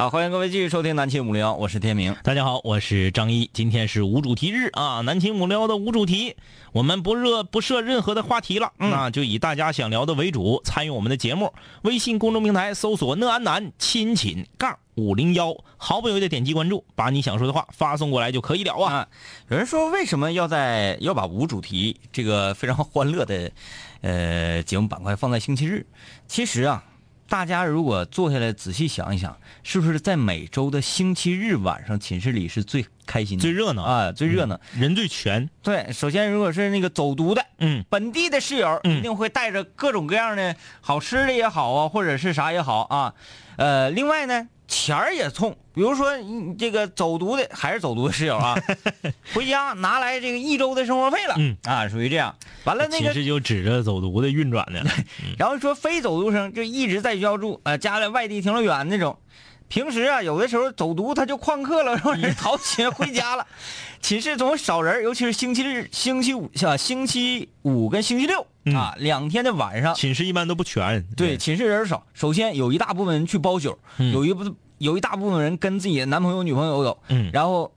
[0.00, 2.16] 好，欢迎各位继续收听南秦五零幺，我是天明。
[2.24, 6.36] 大家好，我是张一，今天是无主题日啊，南秦五聊的无主题，
[6.72, 11.52] 我们不热不设任何的话题了，那就以大家想聊的为主，参与我们的节目。
[11.82, 18.94] 微信公众平台搜索“讷安南亲亲杠五零幺”，毫不犹豫的点击关注，把你想说的话发送过来就可以了啊。
[18.94, 19.08] 啊，
[19.50, 23.52] 有人说为什么要在要把无主题这个非常欢乐的
[24.00, 25.84] 呃节目板块放在星期日？
[26.26, 26.82] 其实啊，
[27.30, 33.84] 大家如果坐下来仔细想一想，是不是在每周的星期日晚上寝室里是最开心的、最热闹。
[33.84, 34.58] 啊，最热闹？
[34.76, 37.46] 人最全，对，首先如果是那个走读的。
[37.58, 37.84] 嗯。
[37.88, 38.98] 本地的室友嗯。
[38.98, 43.14] 一定会带着各种各样的好吃的也好啊，或者是啥也好啊，
[43.54, 48.56] 呃，另外呢，钱儿也冲，比如说你这个走读的还是走读的室友啊，
[49.34, 52.34] 回家拿来这个一周的生活费了，嗯啊，属于这样。
[52.64, 54.80] 完了那个，其实就指着走读的运转的，
[55.36, 59.18] 然后说非走读生就一直在学校住，呃，家里外地挺老远那种。
[59.70, 63.46] 平时啊，有的时候走读他就旷课了，然后人逃学回家了。
[64.02, 72.04] 寝室总少人，尤其是星期日、星期五啊，星期五跟星期六啊，两天的晚上，寝室一般都不全，对，寝室人少。
[72.14, 74.12] 首先有一大部分人去包宿，嗯。
[74.12, 77.30] 有一部有一大部分人跟自己的男朋友、女朋友走，嗯。
[77.32, 77.72] 然后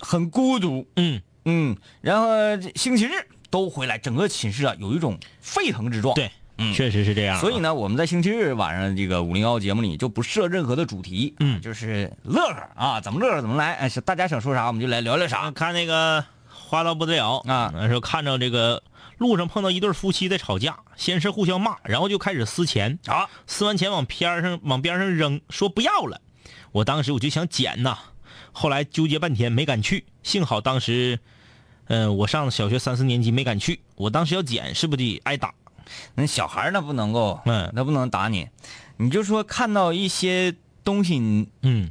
[0.00, 1.22] 很孤独，嗯。
[1.44, 2.28] 嗯，然后
[2.74, 3.12] 星期日
[3.50, 6.12] 都回来，整个寝室啊有一种沸腾之状。
[6.16, 6.28] 对，
[6.58, 7.40] 嗯确实是这样啊。
[7.40, 15.50] 所以呢，我们在星期日晚上这个五零幺节目里就不设任何的主题，嗯就是乐呵啊，怎么乐呵怎么来，哎，是大家想说啥我们就来聊聊啥啊，。
[15.50, 18.82] 看那个花到不得了啊那时候看着这个
[19.18, 26.20] 路上碰到一对夫妻在吵架，先是互相骂，然后就开始撕钱啊，撕完钱往边上往边上扔，说不要了。
[26.72, 27.96] 我当时我就想捡呐，
[28.52, 31.18] 后来纠结半天没敢去，幸好当时，
[31.86, 35.54] 嗯、我上小学三四年级没敢去，我当时要捡是不是得挨打？
[36.14, 37.70] 那小孩儿那不能够，嗯。
[37.74, 38.48] 那不能打你。
[38.96, 41.90] 你就说看到一些东西，嗯。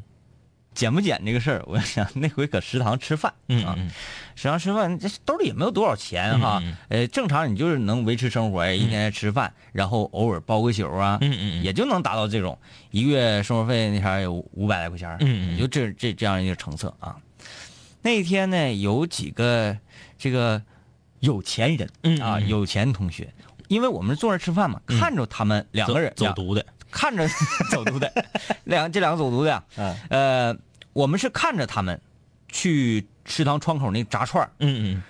[0.74, 3.92] 捡不捡这个事儿，我想那回搁食堂吃饭，啊，嗯嗯。
[4.36, 11.64] 食堂吃饭这兜里也没有多少钱哈，嗯呃，正常你就是能维持生活，哎一天吃饭，然后偶尔包个宿啊，嗯嗯嗯。
[11.64, 12.60] 也就能达到这种
[12.92, 17.16] 一个月生活费那啥有五百来块钱儿，嗯嗯也就这这这样一个成色啊。
[18.02, 19.78] 那一天呢，有几个
[20.18, 20.62] 这个
[21.22, 22.48] 有钱人啊，嗯嗯嗯。
[22.50, 23.34] 有钱同学，
[23.68, 27.28] 因为我们坐那吃饭嘛，看着他们两个人走走读的，看着
[27.72, 28.12] 走读的，
[28.66, 30.58] 两这两个走读的啊，嗯呃，
[30.94, 32.00] 我们是看着他们
[32.50, 34.52] 去食堂窗口那炸串儿。
[34.60, 35.02] 嗯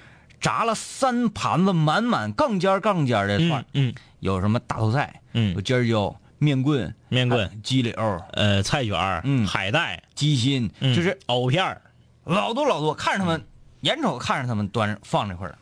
[0.42, 3.66] 炸了三盘子满满杠尖杠尖的嗯串儿。
[3.74, 3.94] 嗯，嗯。
[4.20, 7.50] 有什么大头菜，有嗯，尖儿椒、面棍、面棍。
[7.50, 7.94] 还鸡柳、
[8.34, 9.48] 呃，菜卷儿嗯。
[9.48, 10.94] 海带，鸡心，嗯。
[10.96, 11.82] 就是藕片儿。
[12.26, 13.44] 老多老多，看着他们，
[13.82, 15.58] 眼瞅看着他们端放这块儿了，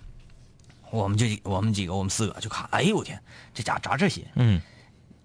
[0.94, 3.20] 我们就我们几个我们四个就看，哎呦我天，
[3.52, 4.62] 这家炸这些，嗯。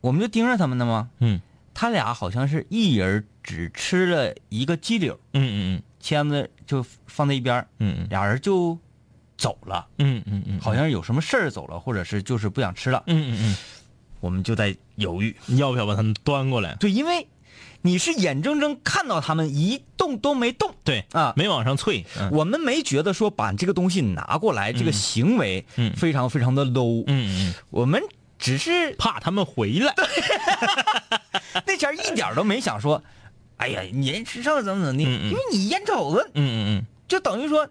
[0.00, 1.40] 我们就盯着他们呢嘛，嗯。
[1.74, 5.82] 他俩好像是一人只吃了一个鸡柳，嗯嗯嗯。
[6.00, 8.06] 签子就放在一边嗯嗯。
[8.08, 8.78] 俩人就
[9.36, 13.56] 走了，嗯嗯嗯，好像有什么事儿走了，或者是就是不想吃了，嗯嗯嗯。
[14.20, 15.36] 我们就在犹豫。
[15.48, 16.74] 嗯，要不要把他们端过来？
[16.76, 17.28] 对，因为
[17.82, 21.32] 你是眼睁睁看到他们一动都没动，对啊。
[21.36, 22.30] 没往上啐，嗯。
[22.32, 28.02] 我们没觉得说把这个东西拿过来，这个行为嗯非常非常的 low，、嗯嗯，我们
[28.38, 29.94] 只是怕他们回来。
[31.66, 33.02] 那前儿一点都没想说，
[33.56, 35.30] 哎呀，你人吃剩怎么怎么地，嗯嗯。
[35.30, 36.86] 因为你眼瞅着嗯嗯嗯。
[37.06, 37.68] 就等于说，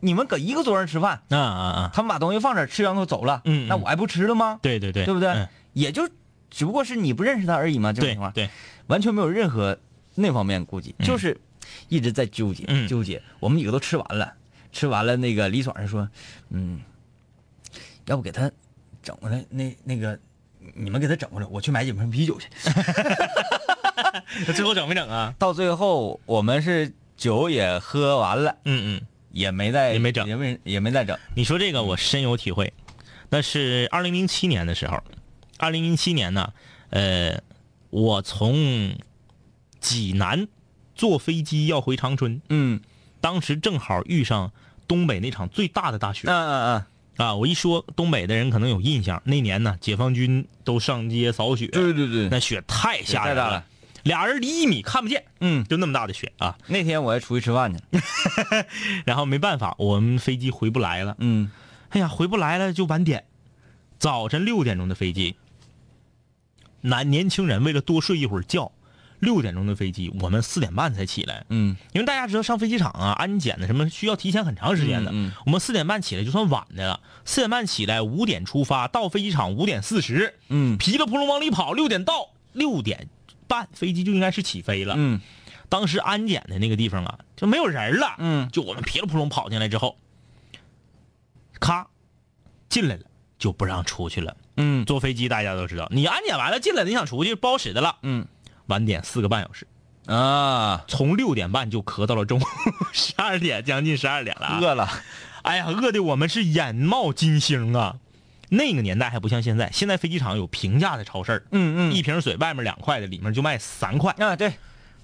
[0.00, 3.68] 你们搁一个桌上吃饭，嗯，啊啊啊，他们把东西放这儿吃完后走了，嗯嗯。
[3.68, 4.58] 那我还不吃了吗？
[4.62, 5.30] 对对对，对不对？
[5.30, 5.48] 嗯。
[5.72, 6.06] 也就
[6.50, 8.50] 只不过是你不认识他而已嘛，这种情况，对对，
[8.92, 9.78] 完全没有任何
[10.16, 11.40] 那方面顾忌，就是
[11.88, 13.22] 一直在纠结、嗯纠结。
[13.40, 14.34] 我们几个都吃完了，
[14.70, 16.06] 吃完了，那个李爽就说
[16.52, 16.82] ：“嗯，
[18.04, 18.50] 要不给他
[19.02, 20.18] 整过来，那那个
[20.74, 22.50] 你们给他整过来，我去买几瓶啤酒去。
[24.52, 29.00] 最后整没整啊？” 到最后，我们是酒也喝完了，嗯嗯，
[29.30, 31.18] 也没再也没整也没也没再整。
[31.34, 32.70] 你说这个我深有体会，
[33.30, 35.02] 那是二零零七年的时候，
[35.56, 36.52] 二零零七年呢，
[36.90, 37.40] 呃，
[37.92, 38.96] 我从
[39.78, 40.48] 济南
[40.94, 42.80] 坐飞机要回长春，嗯
[43.20, 44.50] 当时正好遇上
[44.88, 46.84] 东北那场最大的大雪嗯嗯
[47.18, 47.34] 嗯，啊！
[47.34, 53.64] 我一说东北的人可能有印象，那年呢，解放军都上街扫雪，对对对，那雪太吓人了太大了，
[54.04, 56.56] 俩人离一米看不见，嗯，就那么大的雪啊！
[56.68, 58.64] 那天我还出去吃饭去了。
[59.04, 61.14] 然后没办法，我们飞机回不来了。
[61.18, 61.50] 嗯
[61.90, 63.26] 哎呀，回不来了就晚点，
[63.98, 65.36] 早晨六点钟的飞机。
[66.82, 68.70] 男年轻人为了多睡一会儿觉，
[69.20, 71.76] 六点钟的飞机，我们四点半才起来，嗯。
[71.92, 75.10] 因为大家知道上飞机场啊，安检的什么需要提前很长时间的。
[75.12, 80.76] 嗯嗯我们四点半起来就算晚的了，四点半起来，五点出发，到飞机场五点四十，嗯。
[80.76, 83.08] 噼里扑隆往里跑，六点到，六点
[83.46, 84.94] 半飞机就应该是起飞了。
[84.96, 85.20] 嗯。
[85.68, 88.16] 当时安检的那个地方啊，就没有人了。
[88.18, 88.48] 嗯。
[88.50, 89.96] 就我们噼里扑隆跑进来之后，
[91.60, 91.86] 咔，
[92.68, 93.02] 进来了
[93.38, 94.36] 就不让出去了。
[94.62, 97.96] 嗯坐飞机大家都知道，你安检完了进来，你想出去不好使的了。
[98.02, 98.26] 嗯
[98.66, 99.66] 晚点四个半小时，
[100.06, 102.44] 啊，从六点半就咳到了中午
[102.92, 104.58] 十二点，将近十二点了啊。
[104.62, 104.88] 饿了。
[105.42, 107.96] 哎呀，饿的我们是眼冒金星啊！
[108.48, 114.14] 那个年代还不像现在，现在飞机场有平价的超市儿嗯嗯一瓶水外面两块的，里面就卖三块。
[114.18, 114.52] 啊，对，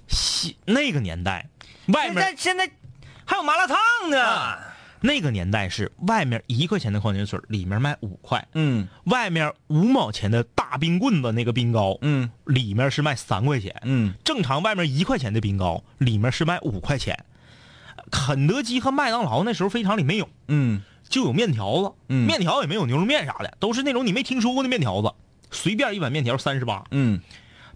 [0.07, 1.49] 西那个年代，
[1.87, 2.71] 外现面在现在
[3.25, 3.77] 还有麻辣烫
[4.09, 4.23] 呢。
[4.23, 4.59] 啊
[5.01, 8.87] 那个年代是外面一块钱的矿泉水，里面卖五块；嗯。
[9.05, 12.29] 外面五毛钱的大冰棍子那个冰糕，嗯。
[12.45, 13.75] 里面是卖三块钱。
[13.83, 14.13] 嗯。
[14.23, 17.25] 正常外面一块钱的冰糕，里面是卖五块钱。
[18.11, 20.81] 肯德基和麦当劳那时候飞机场里没有，嗯。
[21.07, 22.27] 就有面条子，嗯。
[22.27, 25.11] 面条也没有牛肉面啥的，都是那种你没听说过的面条子，
[25.51, 27.21] 随便一碗面条三十八，嗯。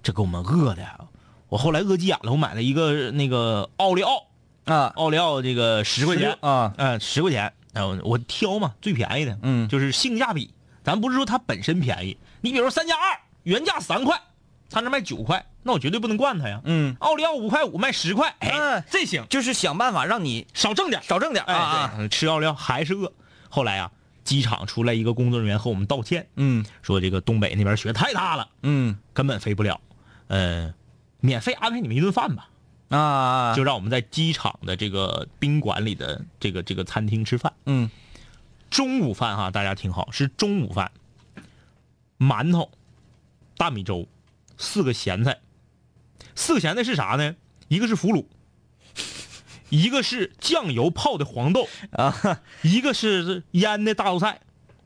[0.02, 1.00] 这给我们饿的呀！
[1.48, 4.26] 我后来饿急眼了，我买了一个那个奥利奥，
[4.66, 9.68] 啊，奥利奥这个十块钱，啊，嗯，十块钱，然后我挑嘛，最便宜的，嗯。
[9.68, 10.54] 就是性价比。
[10.84, 14.20] 咱不是说它本身便宜，你比如说三加二，原价三块，
[14.70, 16.60] 他那卖九块，那我绝对不能惯他呀。
[16.66, 23.14] 嗯，奥利奥五块五卖十块，哎嗯，这行，就是想办法让你少挣点，少挣点哎吃奥利奥还是饿。
[23.48, 23.92] 后来啊，
[24.26, 26.66] 机场出来一个工作人员和我们道歉，嗯。
[26.82, 28.98] 说这个东北那边雪太大了，嗯。
[29.14, 29.80] 根本飞不了，
[30.28, 30.74] 呃，
[31.22, 32.50] 免费安排你们一顿饭吧，
[32.98, 37.52] 啊，就让我们在机场的这个宾馆里的这个这个餐厅吃饭。
[37.66, 37.90] 嗯
[38.70, 40.92] 中午饭哈，大家听好，是中午饭，
[42.18, 42.72] 馒头、
[43.56, 44.08] 大米粥，
[44.58, 45.40] 四个咸菜。
[46.36, 47.36] 四个咸菜是啥呢？
[47.68, 48.28] 一个是腐乳，
[49.70, 54.42] 一个是酱油泡的黄豆，啊，一个是腌的大豆菜，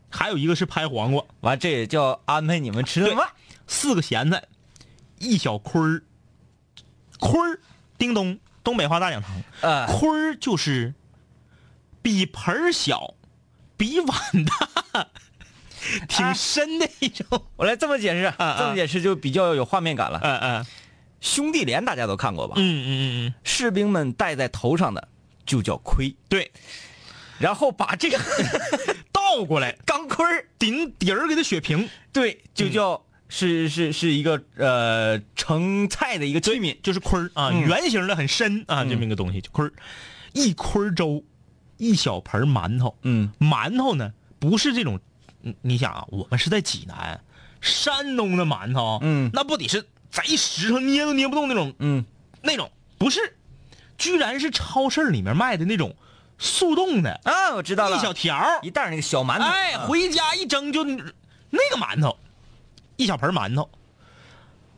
[0.09, 1.23] 还有一个是拍黄瓜。
[1.39, 3.29] 完这也叫安排你们吃顿饭。
[3.67, 4.43] 四个咸菜，
[5.19, 6.03] 一小坤儿，
[7.19, 7.59] 坤儿，
[7.97, 10.93] 叮咚，东北话大讲堂，呃，坤儿就是
[12.01, 13.15] 比盆儿小，
[13.75, 15.07] 比碗大，
[16.07, 17.45] 挺深的一种。
[17.55, 20.19] 我来这么解释，啊这么解释就比较有画面感了。
[20.23, 20.65] 嗯嗯
[21.19, 22.53] 兄弟连大家都看过吧？
[22.57, 25.07] 嗯嗯嗯嗯，士兵们戴在头上的
[25.45, 26.51] 就叫盔，对，
[27.39, 28.19] 然后把这个
[29.11, 36.77] 倒过来， 钢盔儿顶底儿给它雪平，对，就叫、是是是一个呃盛菜的一个器皿。
[36.81, 39.73] 就是坤儿啊，嗯圆形的很深啊，这么一个东西，就坤儿，
[40.33, 41.23] 一坤儿粥，
[41.77, 44.99] 一小盆儿馒头，嗯馒头呢不是这种，
[45.41, 47.19] 你你想啊，我们是在济南，
[47.61, 52.05] 山东的馒头，嗯那不得是贼实诚，捏都捏不动那种嗯
[52.41, 53.19] 那种，不是，
[53.97, 55.95] 居然是超市里面卖的那种
[56.37, 59.87] 速冻的，啊，我知道了，一小条一袋那个小馒头。
[59.87, 61.01] 回家一蒸就那
[61.71, 62.17] 个馒头，
[62.97, 63.69] 一小盆馒头。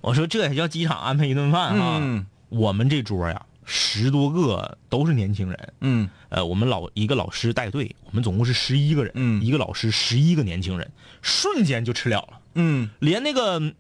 [0.02, 1.98] 我说这也叫机场安排一顿饭啊？
[2.02, 5.74] 嗯我们这桌呀，十多个都是年轻人。
[5.82, 10.92] 嗯呃，我们老一个老师带队，我们总共是十一个人，嗯一个老师十一个年轻人，
[11.22, 13.76] 瞬间就吃了了，嗯连那个嗯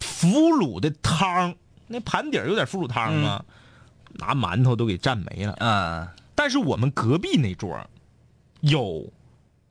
[0.00, 1.56] 腐乳的汤，
[1.88, 3.44] 那盘底儿有点腐乳汤嘛，
[4.12, 5.52] 拿馒头都给蘸没了。
[5.54, 7.80] 啊但是我们隔壁那桌
[8.60, 9.10] 有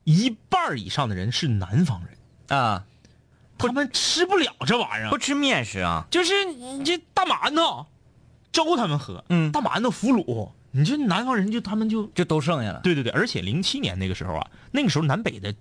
[0.04, 2.84] 一半以上的人是南方人，啊，
[3.58, 6.06] 他们吃不了这玩意儿，不吃面食啊？
[6.10, 7.86] 就是你这大馒头
[8.52, 12.80] 粥他们喝，嗯大馒头腐乳，你这南方人就他们就就都剩下了。
[12.82, 15.54] 对对对，而且零七年那个时候啊，那个时候南北的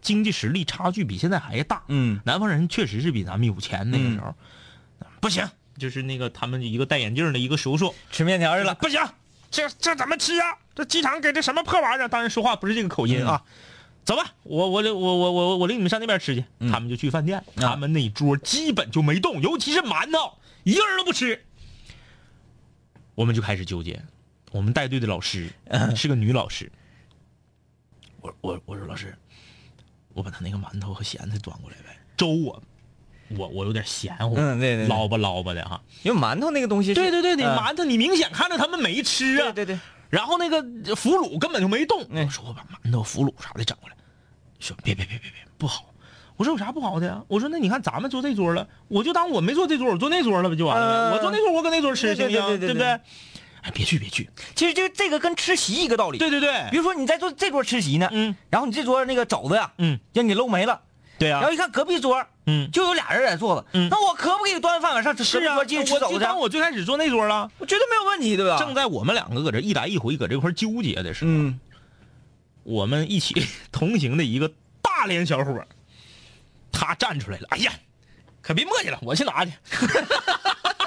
[0.00, 4.34] 经济实力差距比现在还大，嗯南方人确实是比咱们有钱那个时候，
[5.20, 5.48] 不行，
[5.78, 8.74] 就是那个他们一个戴眼镜的一个叔叔，吃面条去了。
[8.74, 9.00] 不行，
[9.50, 10.58] 这这怎么吃啊？
[10.74, 12.08] 这机场给这什么破玩意儿？
[12.08, 13.42] 当然说话不是这个口音啊。
[14.04, 16.44] 走吧，我我我我我我我领你们上那边吃去。
[16.70, 21.44] 他们就去饭店，他们那桌基本就没动，尤其是馒头，一个人都不吃。
[23.14, 24.02] 我们就开始纠结。
[24.50, 25.48] 我们带队的老师
[25.94, 26.70] 是个女老师，
[28.20, 29.16] 我我我说老师，
[30.14, 31.96] 我把他那个馒头和咸菜端过来呗。
[32.16, 32.62] 粥我
[33.36, 35.80] 我我有点咸乎，嗯对对对捞吧捞吧的哈。
[36.02, 39.52] 因为馒头那个东西是，对对对，你呃馒头你明显看着他们没吃啊。
[39.52, 39.80] 对对对，
[40.12, 42.06] 然后那个腐乳根本就没动。
[42.10, 43.96] 嗯我说我把馒头、腐乳啥的整过来，
[44.60, 45.86] 说别别别别别不好。
[46.36, 47.22] 我说有啥不好的呀？
[47.28, 50.92] 我说那你看咱们坐这桌了，我就当我没坐这桌，我坐那桌了不就完了呗？
[50.92, 52.60] 呃我坐那桌，我搁那桌吃行不行？
[52.60, 52.88] 对不对？
[53.62, 54.28] 哎，别去别去。
[54.54, 56.18] 其实就这个跟吃席一个道理。
[56.18, 60.80] 对对对，比如说你在坐这桌吃席呢，嗯，然后你这桌那个肘子呀，嗯，让你搂没了，
[61.18, 65.22] 对啊然后，一看隔壁桌，嗯就有俩人在坐着，嗯那我可不可以端饭碗上吃？
[65.24, 65.98] 是啊，我肘子去？
[65.98, 67.50] 就当我最开始坐那桌了。
[67.58, 68.58] 我绝对没有问题，对吧？
[68.58, 71.60] 正在我们两个搁这一来一回搁这块纠结的时候，嗯
[72.64, 75.64] 我们一起 同行的一个大连小伙，
[76.70, 77.72] 他站出来了，哎呀，
[78.40, 79.52] 可别磨叽了，我去拿去。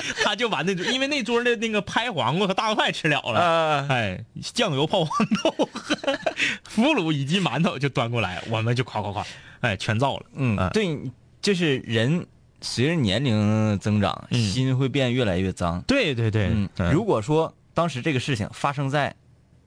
[0.24, 4.24] 他就把那桌，因为那桌的那个拍黄瓜和大豆菜吃了了，呃，哎，
[4.54, 5.68] 酱油泡黄豆、
[6.64, 9.26] 腐乳以及馒头就端过来，我们就夸夸夸，
[9.60, 10.26] 哎，全造了。
[10.34, 10.98] 嗯，对，
[11.40, 12.26] 就是人
[12.60, 15.80] 随着年龄增长，嗯心会变越来越脏。
[15.82, 19.14] 对对对嗯，如果说当时这个事情发生在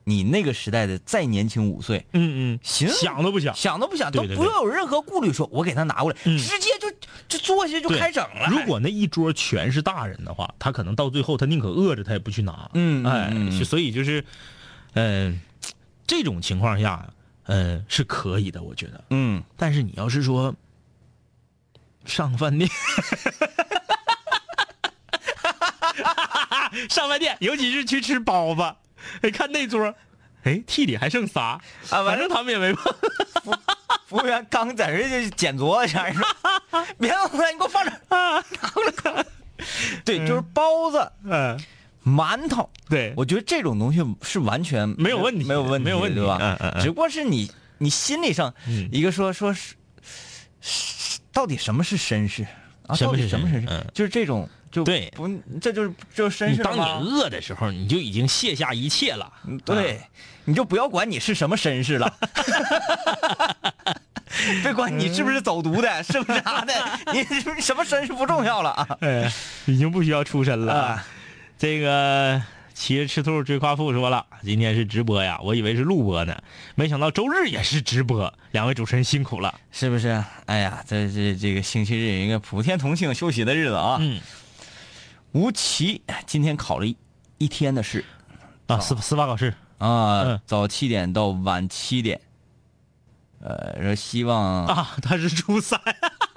[0.04, 3.54] 你那个时代的再年轻五岁，嗯嗯，行想都不想。
[3.54, 6.90] 想都不想，都对对对不用有任何顾虑，说我给他拿过来，嗯直接就
[7.28, 8.48] 就坐下就开整了。
[8.50, 12.68] 如果那一桌全是大人的话，他可能到最后他宁可饿着他也不去拿。
[12.74, 14.24] 嗯嗯哎，所以就是，
[14.94, 15.40] 嗯、
[16.06, 17.08] 这种情况下，
[17.44, 19.04] 嗯、是可以的，我觉得。
[19.10, 20.54] 嗯，但是你要是说
[22.04, 22.68] 上饭店，
[26.90, 28.74] 上饭店，尤其是去吃包子，
[29.22, 29.94] 哎，看那桌，
[30.44, 31.40] 哎，屉里还剩仨，
[31.90, 32.92] 啊反正他们也没碰。
[34.06, 36.24] 服务员刚在这就捡桌子前儿说
[36.98, 39.24] ：“别弄了，你给我放这啊， 拿过来。”
[40.04, 41.58] 对，就是包子、嗯，
[42.04, 46.38] 馒头，对，我觉得这种东西是完全没有问题没有问题，没有问题对吧？
[46.40, 49.74] 嗯嗯嗯只不过是你你心理上嗯一个说说是，
[51.32, 52.42] 到底什么是绅士
[52.86, 53.66] 啊，到底什么是绅士什么绅士？
[53.70, 55.28] 嗯就是这种就对不，
[55.60, 56.80] 这就是就是绅你当你？
[56.80, 59.30] 饿的时候，你就已经卸下一切了。
[59.46, 60.00] 嗯对，
[60.46, 62.12] 你就不要管你是什么绅士了，
[64.62, 66.72] 别管你是不是走读的，是不是啥的，
[67.12, 68.88] 你是不是什么绅士不重要了啊。
[69.02, 69.30] 哎，
[69.66, 71.06] 已经不需要出身了啊。
[71.58, 72.42] 这个
[72.72, 76.42] 骑着赤兔追夸父说了，今天是直播呀，我以为是录播呢，
[76.74, 78.32] 没想到周日也是直播。
[78.52, 79.54] 两位主持人辛苦了。
[79.70, 80.24] 是不是？
[80.46, 83.98] 哎呀，这这这个星期日一个普天同庆休息的日子啊。
[84.00, 84.18] 嗯
[85.32, 86.96] 吴奇今天考了一
[87.38, 88.04] 一天的试
[88.66, 92.20] 啊，司司法考试，啊，嗯早七点到晚七点。
[93.40, 95.80] 呃，说希望啊，他是初三。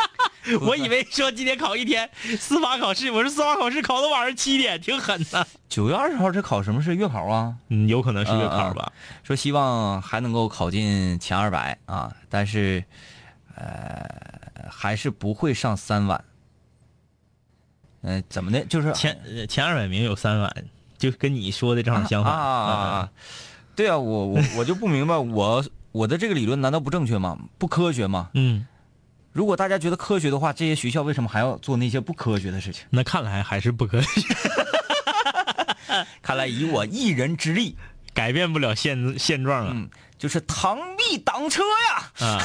[0.61, 5.45] 我以为说今天考一天司法考试，我说司法考试考到晚上七点，挺狠的。
[5.67, 7.55] 九月二十号这考什么是月考啊？
[7.69, 8.91] 嗯，有可能是月考吧。
[9.23, 12.83] 说希望还能够考进前二百啊，但是
[13.55, 14.07] 呃
[14.69, 16.23] 还是不会上三晚。
[18.05, 18.63] 呃，怎么的？
[18.65, 20.55] 就是前呃前二百名有三碗，
[20.97, 22.31] 就跟你说的正好相反。
[22.31, 23.09] 啊啊啊啊！
[23.75, 27.37] 对啊，我我 我就不明白，我我的这个理论难道不正确吗？
[27.57, 28.29] 不科学吗？
[28.35, 28.65] 嗯，
[29.31, 32.85] 如果大家觉得科学的话，这些学校为什么还要做那些不科学的事情？
[32.91, 34.21] 那看来还是不科学，
[36.21, 37.75] 看来以我一人之力，
[38.13, 39.71] 改变不了现现状啊。
[39.75, 42.11] 嗯，就是螳臂挡车呀！
[42.27, 42.41] 啊，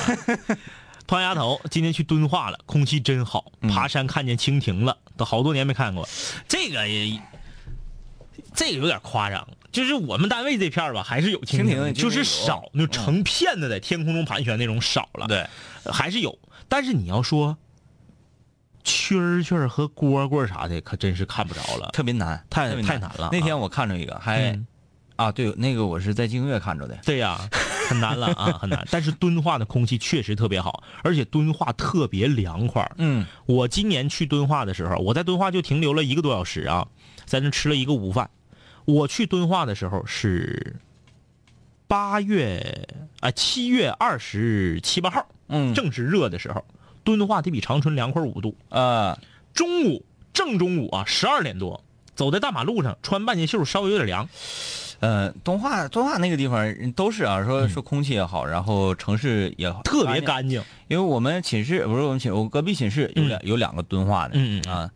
[1.11, 6.09] 胖丫头今天去敦化了，空气真好，爬山看见蜻蜓了，都好多年没看过。
[6.47, 7.21] 这个也，
[8.55, 9.45] 这个有点夸张。
[9.73, 15.27] 就是我们单位这片儿吧，还是有蜻蜻蜓就是少，就成片的在天空中盘旋那种少了。
[15.27, 15.45] 对，
[15.93, 16.39] 还是有。
[16.69, 17.59] 但是你要说
[18.85, 21.91] 蛐儿蛐儿和蝈蝈啥的，可真是看不着了。
[21.93, 24.67] 特别难，太太难了啊那天我看着一个，还、嗯
[25.17, 26.97] 啊，对，那个我是在净月看着的。
[27.05, 27.37] 对呀、
[27.91, 28.87] 很难了啊，很难。
[28.89, 32.93] 但是敦化的空气确实特别好，而且敦化特别凉快儿。
[32.99, 36.87] 嗯我今年去敦化的时候，我在敦化就停留了一个多小时啊，
[37.25, 38.31] 在那吃了一个午饭。
[38.85, 40.77] 我去敦化的时候是
[41.89, 42.89] 八月
[43.19, 46.65] 啊七月二十七八号，嗯，正是热的时候，
[47.03, 48.57] 敦化得比长春凉快五度。
[48.69, 49.19] 呃
[49.53, 51.83] 中午正中午啊，十二点多，
[52.15, 54.29] 走在大马路上，穿半截袖稍微有点凉。
[55.01, 60.21] 呃，东化东化那个地方都是啊，说说空气也好，然后城市也好，嗯特别。
[60.21, 60.63] 干净。
[60.89, 64.91] 因为我们寝室不是我们寝，我隔壁寝室有两、有两个敦化的，嗯嗯啊，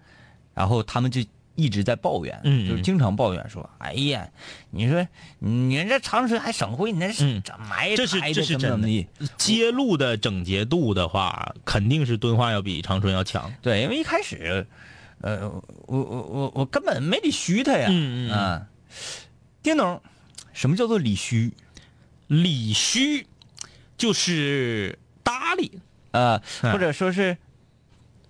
[0.52, 1.22] 然后他们就
[1.54, 2.68] 一直在抱怨，嗯嗯。
[2.68, 4.28] 就是经常抱怨说，哎呀，
[4.70, 5.06] 你说
[5.38, 7.42] 你这长春还省会，你那是嗯。
[7.42, 9.06] 怎么挨这是这是真的？
[9.38, 13.50] 街路的整洁度的话，肯定是敦化要比长春要强。
[13.62, 14.66] 对，因为一开始，
[15.22, 15.48] 呃，
[15.86, 18.32] 我我我我根本没理虚他呀，嗯嗯嗯。
[18.32, 18.66] 啊，
[19.64, 20.02] 丁总，
[20.52, 21.50] 什么叫做理虚？
[22.26, 23.26] 理虚
[23.96, 25.80] 就是搭理。
[26.10, 27.38] 呃，哎或者说是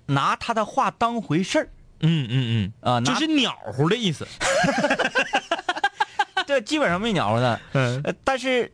[0.07, 1.69] 拿他的话当回事儿
[2.01, 4.25] 嗯嗯啊，嗯，拿就是鸟乎的意思。
[6.47, 8.71] 这基本上没鸟的，嗯呃，但是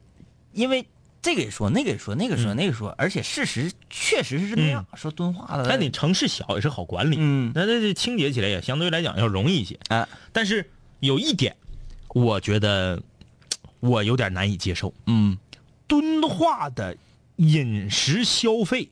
[0.53, 0.87] 因为
[1.23, 9.79] 这个也说，那个也说，那个说，那个说，而且事实确实是那样，说敦化的，但你城市小也是好管理，嗯那这这清洁起来也相对来讲要容易一些。
[9.89, 11.57] 啊，但是有一点，
[12.15, 13.03] 我觉得
[13.81, 15.39] 我有点难以接受，嗯。
[15.87, 16.97] 敦化的
[17.37, 18.91] 饮食消费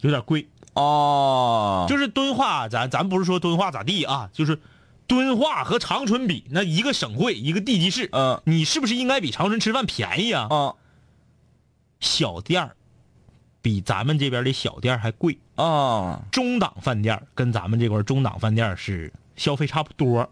[0.00, 0.48] 有点贵。
[0.74, 4.60] 哦，就是敦化，咱咱不是说敦化咋地啊，就是
[5.06, 8.40] 敦化和长春比，那一个省会一个地级市，嗯。
[8.44, 10.46] 你是不是应该比长春吃饭便宜啊？
[10.50, 10.76] 哦
[12.00, 12.76] 小店儿
[13.60, 20.30] 比咱们这边的小店还贵，啊，中档饭店跟咱们这块儿中档饭店是消费差不多，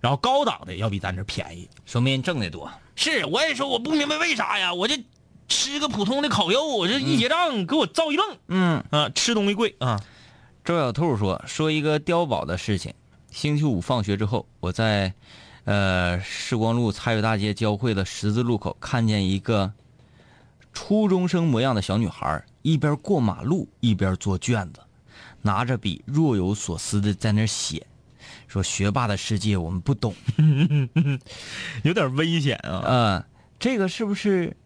[0.00, 1.68] 然后高档的要比咱这便宜。
[1.86, 5.02] 说明挣得多，是，我也说我不明白为啥呀，我这
[5.48, 8.84] 吃个普通的烤肉，我这一结账给我造一愣嗯。
[8.90, 10.00] 啊，吃东西贵啊，
[10.64, 12.92] 周小兔说说一个碉堡的事情。
[13.30, 15.12] 星期五放学之后，我在
[15.64, 19.72] 呃世光路菜园大街交汇的十字路口，看见一个
[20.72, 24.80] 初中生模样的小女孩，一边过马路一边做卷子，
[25.42, 27.86] 拿着笔若有所思的在那儿写，
[28.48, 30.14] 说学霸的世界我们不懂。
[31.84, 33.24] 有点危险啊，呃，
[33.60, 34.56] 这个是不是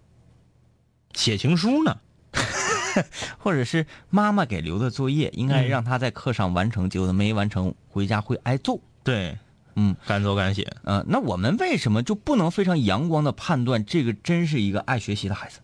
[1.13, 1.99] 写情书呢。
[3.39, 8.81] 或者是妈妈给留的作业，应该嗯让他在课上完成，结果她没完成，回家会挨揍。
[9.03, 9.39] 对，
[9.77, 10.71] 嗯，敢走敢写。
[10.85, 15.61] 呃，那我们为什么就不能非常阳光的判断这个真是一个爱学习的孩子？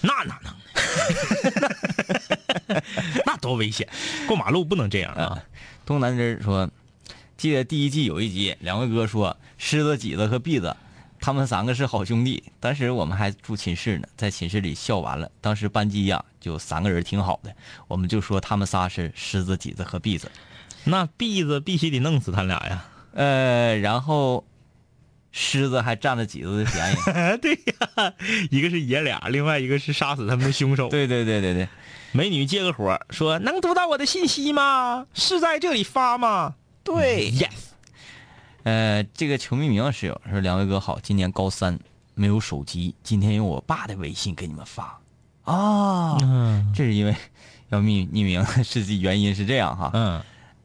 [0.00, 0.54] 那哪能？
[3.26, 3.88] 那多危险！
[4.28, 5.42] 过马路不能这样啊！
[5.84, 6.70] 东南枝说，
[7.38, 10.76] 记得第一季有一集，两位哥说狮子、几子和篦子
[11.20, 15.30] 他们三个是好兄弟，当时我们还住寝室呢，在寝室里笑完了。
[15.40, 17.54] 当时班级呀、就三个人挺好的，
[17.86, 20.28] 我们就说他们仨是狮子、几子和篦子。
[20.82, 22.84] 那篦子必须得弄死他俩呀！
[23.12, 24.44] 呃，然后
[25.30, 26.96] 狮子还占了几子的便宜。
[27.38, 28.14] 对呀，
[28.50, 30.88] 一个是爷俩，另外一个是杀死他们的凶手。
[30.88, 31.68] 对对对对对，
[32.10, 35.06] 美女借个火说：“能读到我的信息吗？
[35.14, 36.56] 是在这里发吗？”
[36.88, 37.48] 对，yes。
[38.62, 41.78] 呃，这个求匿名室友说：“两位哥好，今年高三，
[42.14, 44.98] 没有手机，今天用我爸的微信给你们发。
[45.44, 47.14] 啊，嗯这是因为
[47.68, 49.90] 要匿匿名，实际原因是这样哈。
[49.92, 50.22] 嗯，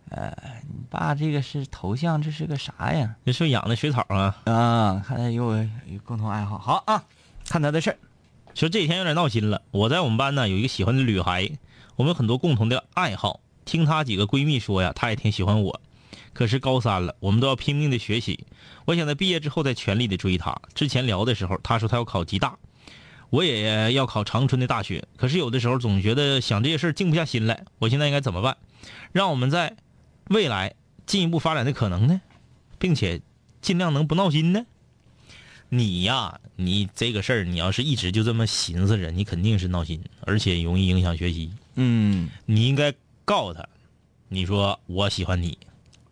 [0.09, 3.15] 呃你爸这个是头像，这是个啥呀？
[3.25, 4.37] 这是养的水草啊。
[4.45, 6.57] 啊，看来有有共同爱好。
[6.57, 7.03] 好啊，
[7.49, 7.97] 看他的事儿。
[8.55, 9.61] 说这几天有点闹心了。
[9.71, 11.49] 我在我们班呢有一个喜欢的女孩，
[11.97, 13.41] 我们有很多共同的爱好。
[13.65, 15.81] 听她几个闺蜜说呀，她也挺喜欢我。
[16.33, 18.45] 可是高三了，我们都要拼命的学习。
[18.85, 20.61] 我想在毕业之后再全力的追她。
[20.73, 22.57] 之前聊的时候，她说她要考吉大，
[23.29, 25.05] 我也要考长春的大学。
[25.15, 27.65] 可是有的时候总觉得想这些事儿静不下心来。
[27.79, 28.57] 我现在应该怎么办？
[29.11, 29.77] 让我们在
[30.29, 30.73] 未来
[31.05, 32.21] 进一步发展的可能呢？
[32.79, 33.21] 并且
[33.61, 34.65] 尽量能不闹心呢？
[35.69, 41.51] 你呀，你这个事儿，你要是一直就这么寻思着，你肯定是闹心，而且容易影响学习。
[41.75, 42.93] 嗯你应该
[43.25, 43.67] 告诉他，
[44.27, 45.57] 你说我喜欢你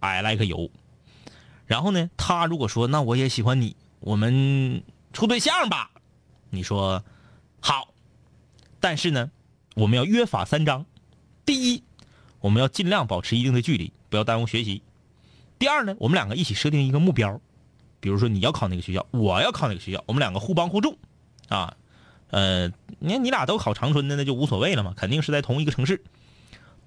[0.01, 0.69] ，I like you。
[1.65, 4.83] 然后呢，他如果说那我也喜欢你，我们
[5.13, 5.89] 处对象吧，
[6.49, 7.01] 你说
[7.61, 7.93] 好，
[8.81, 9.31] 但是呢，
[9.75, 10.85] 我们要约法三章。
[11.45, 11.83] 第一，
[12.41, 14.83] 我们要尽量保持一定的距离，不要耽误学习。
[15.57, 17.39] 第二呢，我们两个一起设定一个目标，
[17.99, 20.97] 比如说你要考哪个学校，我要考哪个学校，我们两个互帮互助，
[21.47, 21.77] 啊，
[22.31, 22.67] 呃，
[22.99, 26.03] 你看你俩都考长春的，那就无所谓了嘛，肯定是在同一个城市。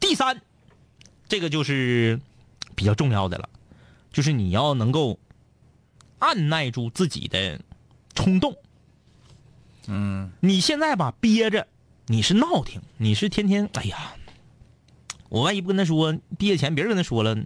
[0.01, 0.43] 第三，
[1.29, 2.21] 这个就是
[2.75, 3.49] 比较重要的了，
[4.12, 5.18] 就是你要能够
[6.18, 7.61] 按耐住自己的
[8.14, 8.57] 冲动。
[9.87, 11.66] 嗯，你现在吧憋着，
[12.07, 14.14] 你是闹挺，你是天天哎呀，
[15.29, 17.43] 我万一不跟他说，毕业前别人跟他说了，给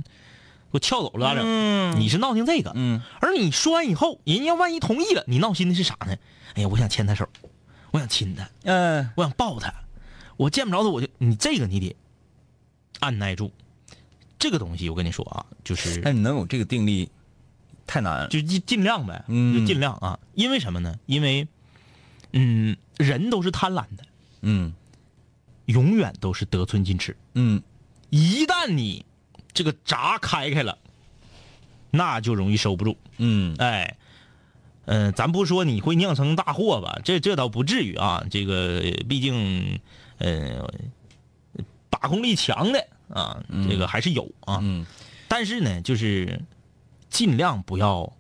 [0.71, 1.45] 我撬走了咋整？
[1.45, 6.17] 嗯你是闹挺这个，嗯而你说完以后，人家万一同意了，你闹心的是啥呢？
[6.55, 7.29] 哎呀，我想牵他手，
[7.91, 9.75] 我想亲他，嗯我想抱他，
[10.37, 11.97] 我见不着他我就你这个你得
[13.01, 13.51] 按耐住。
[14.39, 17.11] 这个东西我跟你说啊，就是那你能有这个定力，
[17.87, 18.29] 太难了。
[18.29, 20.19] 就尽尽量呗，嗯就尽量啊。
[20.35, 20.99] 因为什么呢？
[21.07, 21.49] 因为
[22.33, 24.05] 嗯，人都是贪婪的，
[24.43, 24.73] 嗯
[25.67, 27.17] 永远都是得寸进尺。
[27.35, 27.63] 嗯
[28.11, 29.05] 一旦你
[29.53, 30.79] 这个闸开开了，
[31.91, 32.97] 那就容易收不住。
[33.17, 33.97] 嗯哎，
[34.85, 38.25] 嗯、咱不说你会酿成大祸吧，这这倒不至于啊。
[38.31, 39.81] 这个毕竟，
[40.19, 40.73] 呃，
[41.91, 44.59] 把控力强的啊，这个还是有啊。
[44.63, 44.85] 嗯
[45.31, 46.41] 但是呢，就是
[47.11, 48.11] 尽量不要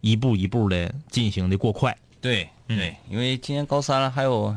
[0.00, 1.96] 一步一步的进行的过快。
[2.20, 4.56] 对嗯对，因为今年高三了，还有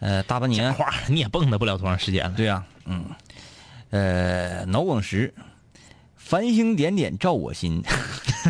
[0.00, 0.74] 呃大半年。
[0.74, 2.36] 话你也蹦跶不了多长时间了。
[2.36, 3.04] 对呀、嗯，
[3.90, 5.32] 呃，脑梗石，
[6.16, 7.80] 繁星点点照我心，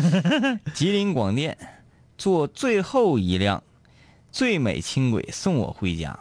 [0.73, 1.55] 吉林广电，
[2.17, 3.63] 坐最后一辆
[4.31, 6.17] 最美轻轨送我回家。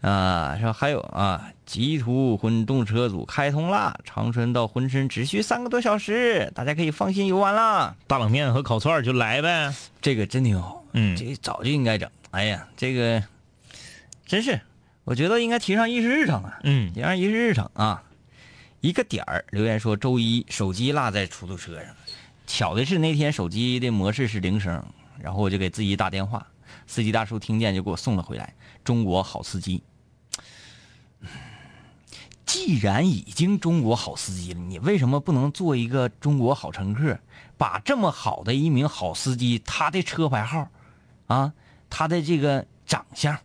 [0.00, 7.96] 啊，说还有啊，吉图混动车组开通啦，长春到珲春只需三个多小时，大家可以放心游玩啦。
[8.06, 9.74] 大冷面和烤串儿就来呗。
[10.00, 12.08] 这个真挺好，嗯这早就应该整。
[12.30, 13.20] 哎呀，这个
[14.24, 14.60] 真是，
[15.02, 16.60] 我觉得应该提上议事日程啊。
[16.62, 18.02] 嗯提上议事日程啊。
[18.80, 21.92] 一个点儿留言说周一手机落在出租车上，
[22.46, 24.80] 巧的是那天手机的模式是铃声，
[25.18, 26.46] 然后我就给自己打电话，
[26.86, 28.54] 司机大叔听见就给我送了回来。
[28.84, 29.82] 中国好司机，
[32.56, 37.18] 既然已经中国好司机了，你为什么不能做一个中国好乘客？
[37.58, 40.66] 把这么好的一名好司机，他的车牌号，
[41.26, 41.52] 啊，
[41.90, 43.38] 他的这个长相，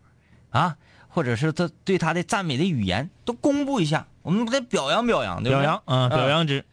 [0.49, 0.77] 啊，
[1.09, 5.59] 或者是他对他的赞美的语言都公布一下，我们得表扬表扬，对吧？
[5.59, 6.63] 表扬啊，表扬之。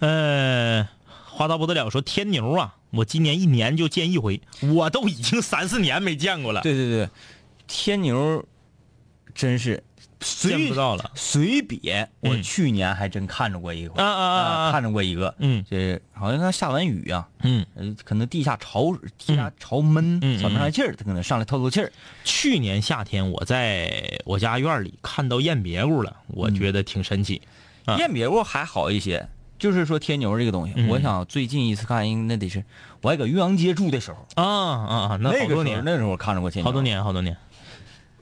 [0.00, 0.88] 呃，
[1.26, 7.10] 话到不得了，说天牛啊，我今年一年就见一回，我都已经三四年没见过了，对对对，
[7.66, 8.44] 天牛
[9.34, 9.82] 真是见
[10.20, 11.10] 随不到了。
[11.14, 21.92] 随别，我嗯去年还真看着过一回啊啊啊啊看着过一个，嗯这好像刚下完雨啊，嗯，呃，可能地下潮地下潮闷，喘不上气儿，他可能上来透透气儿。
[22.24, 27.40] 去年夏天我在我家院里看到燕别咕了，我觉得挺神奇。
[27.98, 32.64] 燕别窝还好一些，就是说天牛这个东西，嗯我想最近一次看，应该那得是
[33.00, 35.18] 我还搁岳阳街住的时候，啊啊啊！
[35.20, 36.82] 那好多年，那时候看着过天牛，好多。
[36.82, 37.36] 年，好多年。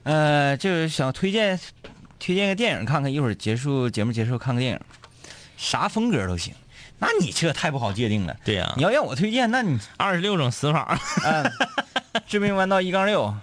[0.07, 1.59] 呃，就是想推荐
[2.17, 4.79] 推荐个电影看看，一会儿结束节目结束看个电影，
[5.57, 6.53] 啥风格都行。
[6.97, 8.33] 那你这太不好界定了。
[8.45, 10.97] 对呀你要让我推荐，那你二十六种死法。
[11.25, 11.51] 嗯，
[12.25, 13.35] 致命弯道一杠六，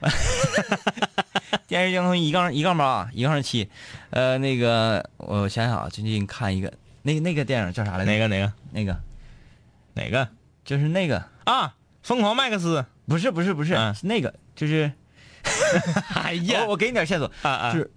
[1.68, 3.68] 电视交通一杠一杠八一杠七，
[4.08, 8.10] 呃，那个我想想啊，最近看一个，那个那个电影叫啥来着？
[8.10, 8.96] 哪个哪个那个
[9.92, 10.26] 哪个
[10.64, 11.74] 就是那个，啊？
[12.02, 12.86] 疯狂麦克斯。
[13.06, 14.90] 不是不是不是，嗯是那个就是，
[16.14, 17.90] 哎呀我给你点线索，啊啊是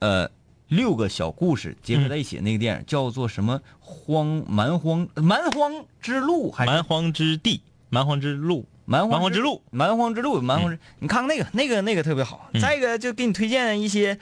[0.00, 0.30] 呃
[0.68, 12.50] 六个小故事结合在一起的那个电影、叫做什么荒蛮荒蛮荒之路还是蛮荒之地，蛮荒之路，蛮荒之路，蛮荒之路，蛮荒之，你看看那个那个那个特别好。
[12.52, 14.18] 嗯再一个就给你推荐一些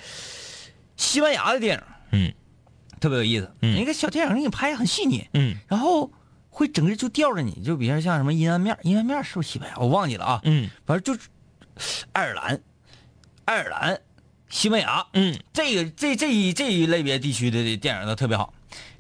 [0.97, 1.83] 西班牙的电影，
[2.13, 2.35] 嗯
[3.01, 3.51] 特别有意思。
[3.63, 6.11] 嗯那个小电影给你拍的很细腻，嗯然后
[6.51, 9.79] 会整个就吊着你，就比如像什么阴暗面，阴暗面是不是西班牙？
[9.79, 10.41] 我忘记了啊。
[10.45, 11.21] 嗯反正就
[11.79, 12.61] 是爱尔兰，
[13.45, 14.01] 爱尔兰，
[14.49, 18.53] 西班牙，嗯这个这这一这一类别地区的电影都特别好。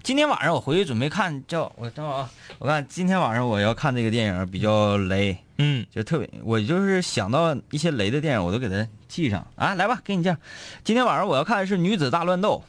[0.02, 9.74] 今天晚上我回去准备看，叫我等会啊，我看今天晚上我要看这个电影比较雷，嗯就特别，我就是想到一些雷的电影，我都给它记上啊。
[9.74, 10.38] 来吧，给你这样，
[10.84, 12.62] 今天晚上我要看的是《女子大乱斗》，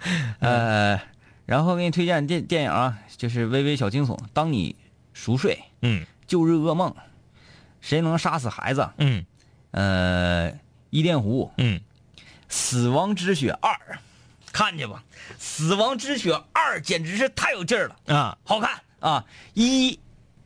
[0.40, 0.98] 呃，
[1.44, 4.74] 然后给你推荐电电影啊，就是微微小惊悚，当你
[5.12, 6.94] 熟睡，嗯旧日噩梦，
[7.82, 8.88] 谁能杀死孩子？
[8.96, 9.24] 嗯
[9.70, 10.52] 呃，
[10.90, 11.80] 伊甸湖，嗯
[12.48, 13.76] 死亡之雪二，
[14.52, 15.04] 看去吧，
[15.38, 18.14] 死亡之雪二简直是太有劲儿了。
[18.14, 19.24] 啊好看啊！
[19.54, 19.98] 一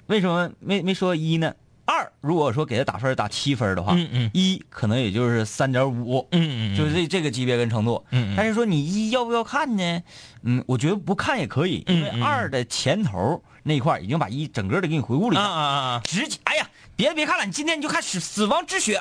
[0.06, 1.54] 为什么没没说一呢？
[1.84, 8.04] 二如果说给他打分打七分的话，嗯嗯一可能也就是三点五，嗯嗯，就是这这个级别跟程度。
[8.10, 10.02] 嗯嗯但是说你一要不要看呢？
[10.42, 15.50] 嗯，我觉得不看也可以，因为二的前头那一块已经把一整个的给你回顾了一啊下。
[15.50, 16.68] 啊啊直接，哎呀，
[17.02, 18.96] 别别看了，你今天你就看《死死亡之雪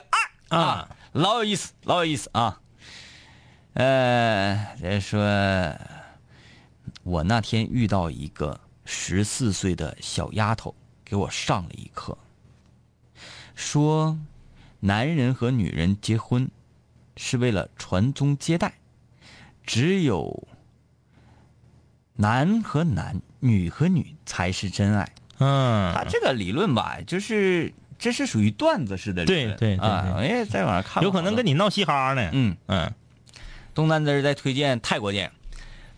[0.50, 2.60] 二》啊，老有意思，老有意思啊。
[3.74, 5.22] 呃，再说，
[7.04, 10.74] 我那天遇到一个十四岁的小丫头，
[11.06, 12.18] 给我上了一课，
[13.54, 14.18] 说，
[14.80, 16.50] 男人和女人结婚
[17.16, 18.74] 是为了传宗接代，
[19.64, 20.48] 只有
[22.16, 25.08] 男和男、女和女才是真爱。
[25.38, 27.72] 嗯他这个理论吧，就是
[28.02, 30.28] 这是属于段子式的理论，对对对啊，对。
[30.28, 32.30] 哎，在网上看，有可能跟你，闹嘻哈呢。
[32.34, 32.92] 嗯，嗯。
[33.76, 35.32] 东南子在推荐泰国电影，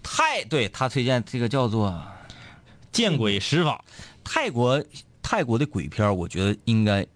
[0.03, 2.05] 泰对他推荐这个叫做
[2.91, 3.83] 见鬼十法。
[4.21, 4.83] 泰国
[5.21, 7.07] 泰国的鬼片，我觉得应该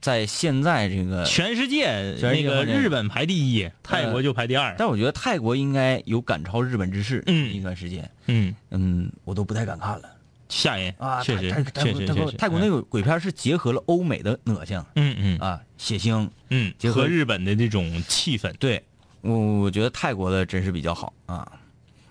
[0.00, 1.86] 在现在这个，全世界
[2.20, 4.74] 那个日本排第一，泰国就排第二。
[4.76, 7.54] 但我觉得泰国应该有赶超日本之势，嗯。
[7.54, 10.10] 一段时间，嗯，嗯，我都不太敢看了
[10.52, 12.36] 吓人啊，确实确实确实。
[12.36, 18.52] 泰国那个鬼片是结合了欧美的恶心嗯嗯啊，血腥，嗯，结合和日本的这种气氛。
[18.58, 18.84] 对，
[19.22, 21.50] 我我觉得泰国的真是比较好啊。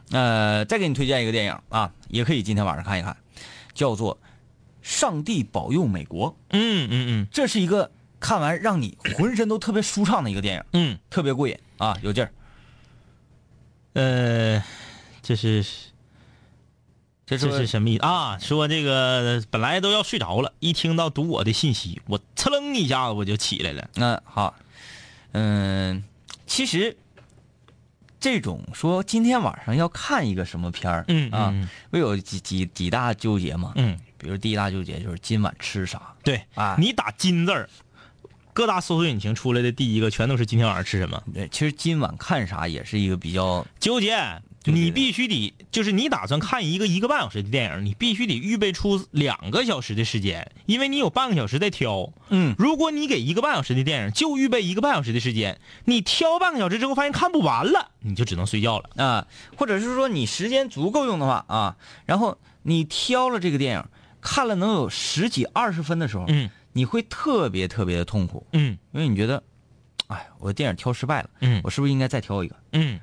[0.10, 3.16] 呃，再给你推荐一个电影啊，也可以今天晚上看一看，
[3.76, 4.16] 叫做
[4.82, 6.32] 《上帝保佑美国》。
[6.50, 12.32] 嗯嗯嗯这是一个看完让你浑身都特别舒畅的一个电影，嗯，特别过瘾啊，有劲儿。
[13.94, 14.64] 呃，
[15.22, 15.64] 这是
[17.38, 18.38] 这这是什么意思啊？
[18.40, 23.90] 说这个本来都要睡着了，一听到读我的信息，我呲楞一下子我就起来了。
[23.96, 24.54] 那好，
[25.32, 26.04] 嗯，
[26.46, 26.98] 其实
[28.20, 33.72] 这种说今天晚上要看一个什么片儿，啊嗯嗯，不有几几几大纠结嘛？
[33.76, 37.70] 嗯，比如第一大纠结就是今晚吃啥对啊你打“金”字儿，
[38.54, 41.24] 各大搜索引擎出来的第一个全都是今天晚上吃什么。
[41.34, 44.16] 对，其实今晚看啥也是一个比较，纠结
[44.66, 52.14] 你必须得，就是你打算看一个一个半小时的电影，你必须得预备出两个小时的时间，因为你有半个小时在挑。
[52.30, 58.90] 嗯如果你给一个半小时的电影就预备一个半小时的时间，你挑半个小时之后发现看不完了，你就只能睡觉了。
[59.04, 63.84] 啊，或者是说你时间足够用的话啊，然后你挑了这个电影
[64.22, 69.44] 看了能有十几二十分的时候，嗯你会特别特别的痛苦，嗯因为你觉得，
[70.08, 72.56] 哎，我的电影挑失败了，嗯我是不是应该再挑一个？
[72.72, 73.00] 嗯，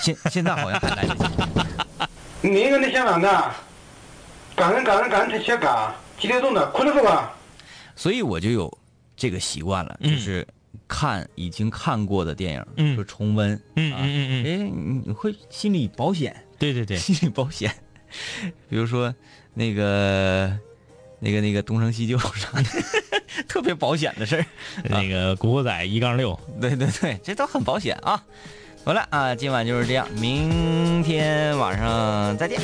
[0.00, 1.24] 现现在好像还来得及。
[2.40, 3.50] 你跟那香港的，
[4.54, 7.32] 感恩感恩感恩这些嘎，激流动的，困了是吧？
[7.96, 8.78] 所以我就有
[9.16, 10.12] 这个习惯了，嗯。
[10.12, 10.46] 就是
[10.86, 12.96] 看已经看过的电影，嗯。
[12.96, 13.98] 就重温，嗯啊。
[14.02, 14.46] 嗯嗯嗯。
[14.46, 17.74] 哎，你你会心理保险，对对对， 心理保险，
[18.68, 19.12] 比如说
[19.54, 20.56] 那个
[21.18, 22.64] 那个那个东成西就啥的，
[23.48, 24.46] 特别保险的事儿，
[24.84, 28.24] 那个《古惑仔》一杠六，对对对，这都很保险啊。
[28.88, 32.58] 好了啊，今晚就是这样，明天晚上再见。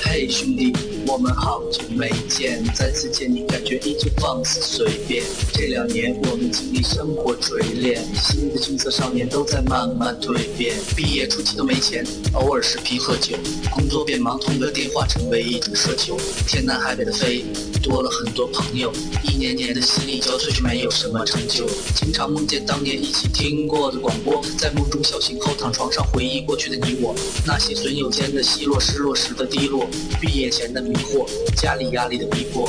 [0.00, 0.74] 嘿，兄弟，
[1.06, 5.22] 我们好久没见，再次见你感觉依旧放肆随便。
[5.52, 10.74] 这两年我们经历生活锤炼，新的青涩少年都在慢慢蜕变。
[10.96, 12.02] 毕业初期都没钱，
[12.32, 13.36] 偶尔视频喝酒，
[13.70, 16.16] 工作变忙，通个电话成为一种奢求。
[16.46, 17.44] 天南海北的飞，
[17.82, 18.90] 多了很多朋友，
[19.22, 21.66] 一年年的心力交瘁却没有什么成就。
[21.94, 27.12] 经常梦见当年一起听过的广播，在梦中小醒后躺床上回忆过去的你我，
[27.44, 29.88] 那些损友间的奚落，失落时的低落，
[30.20, 32.68] 毕业前的迷惑，家里压力的逼迫。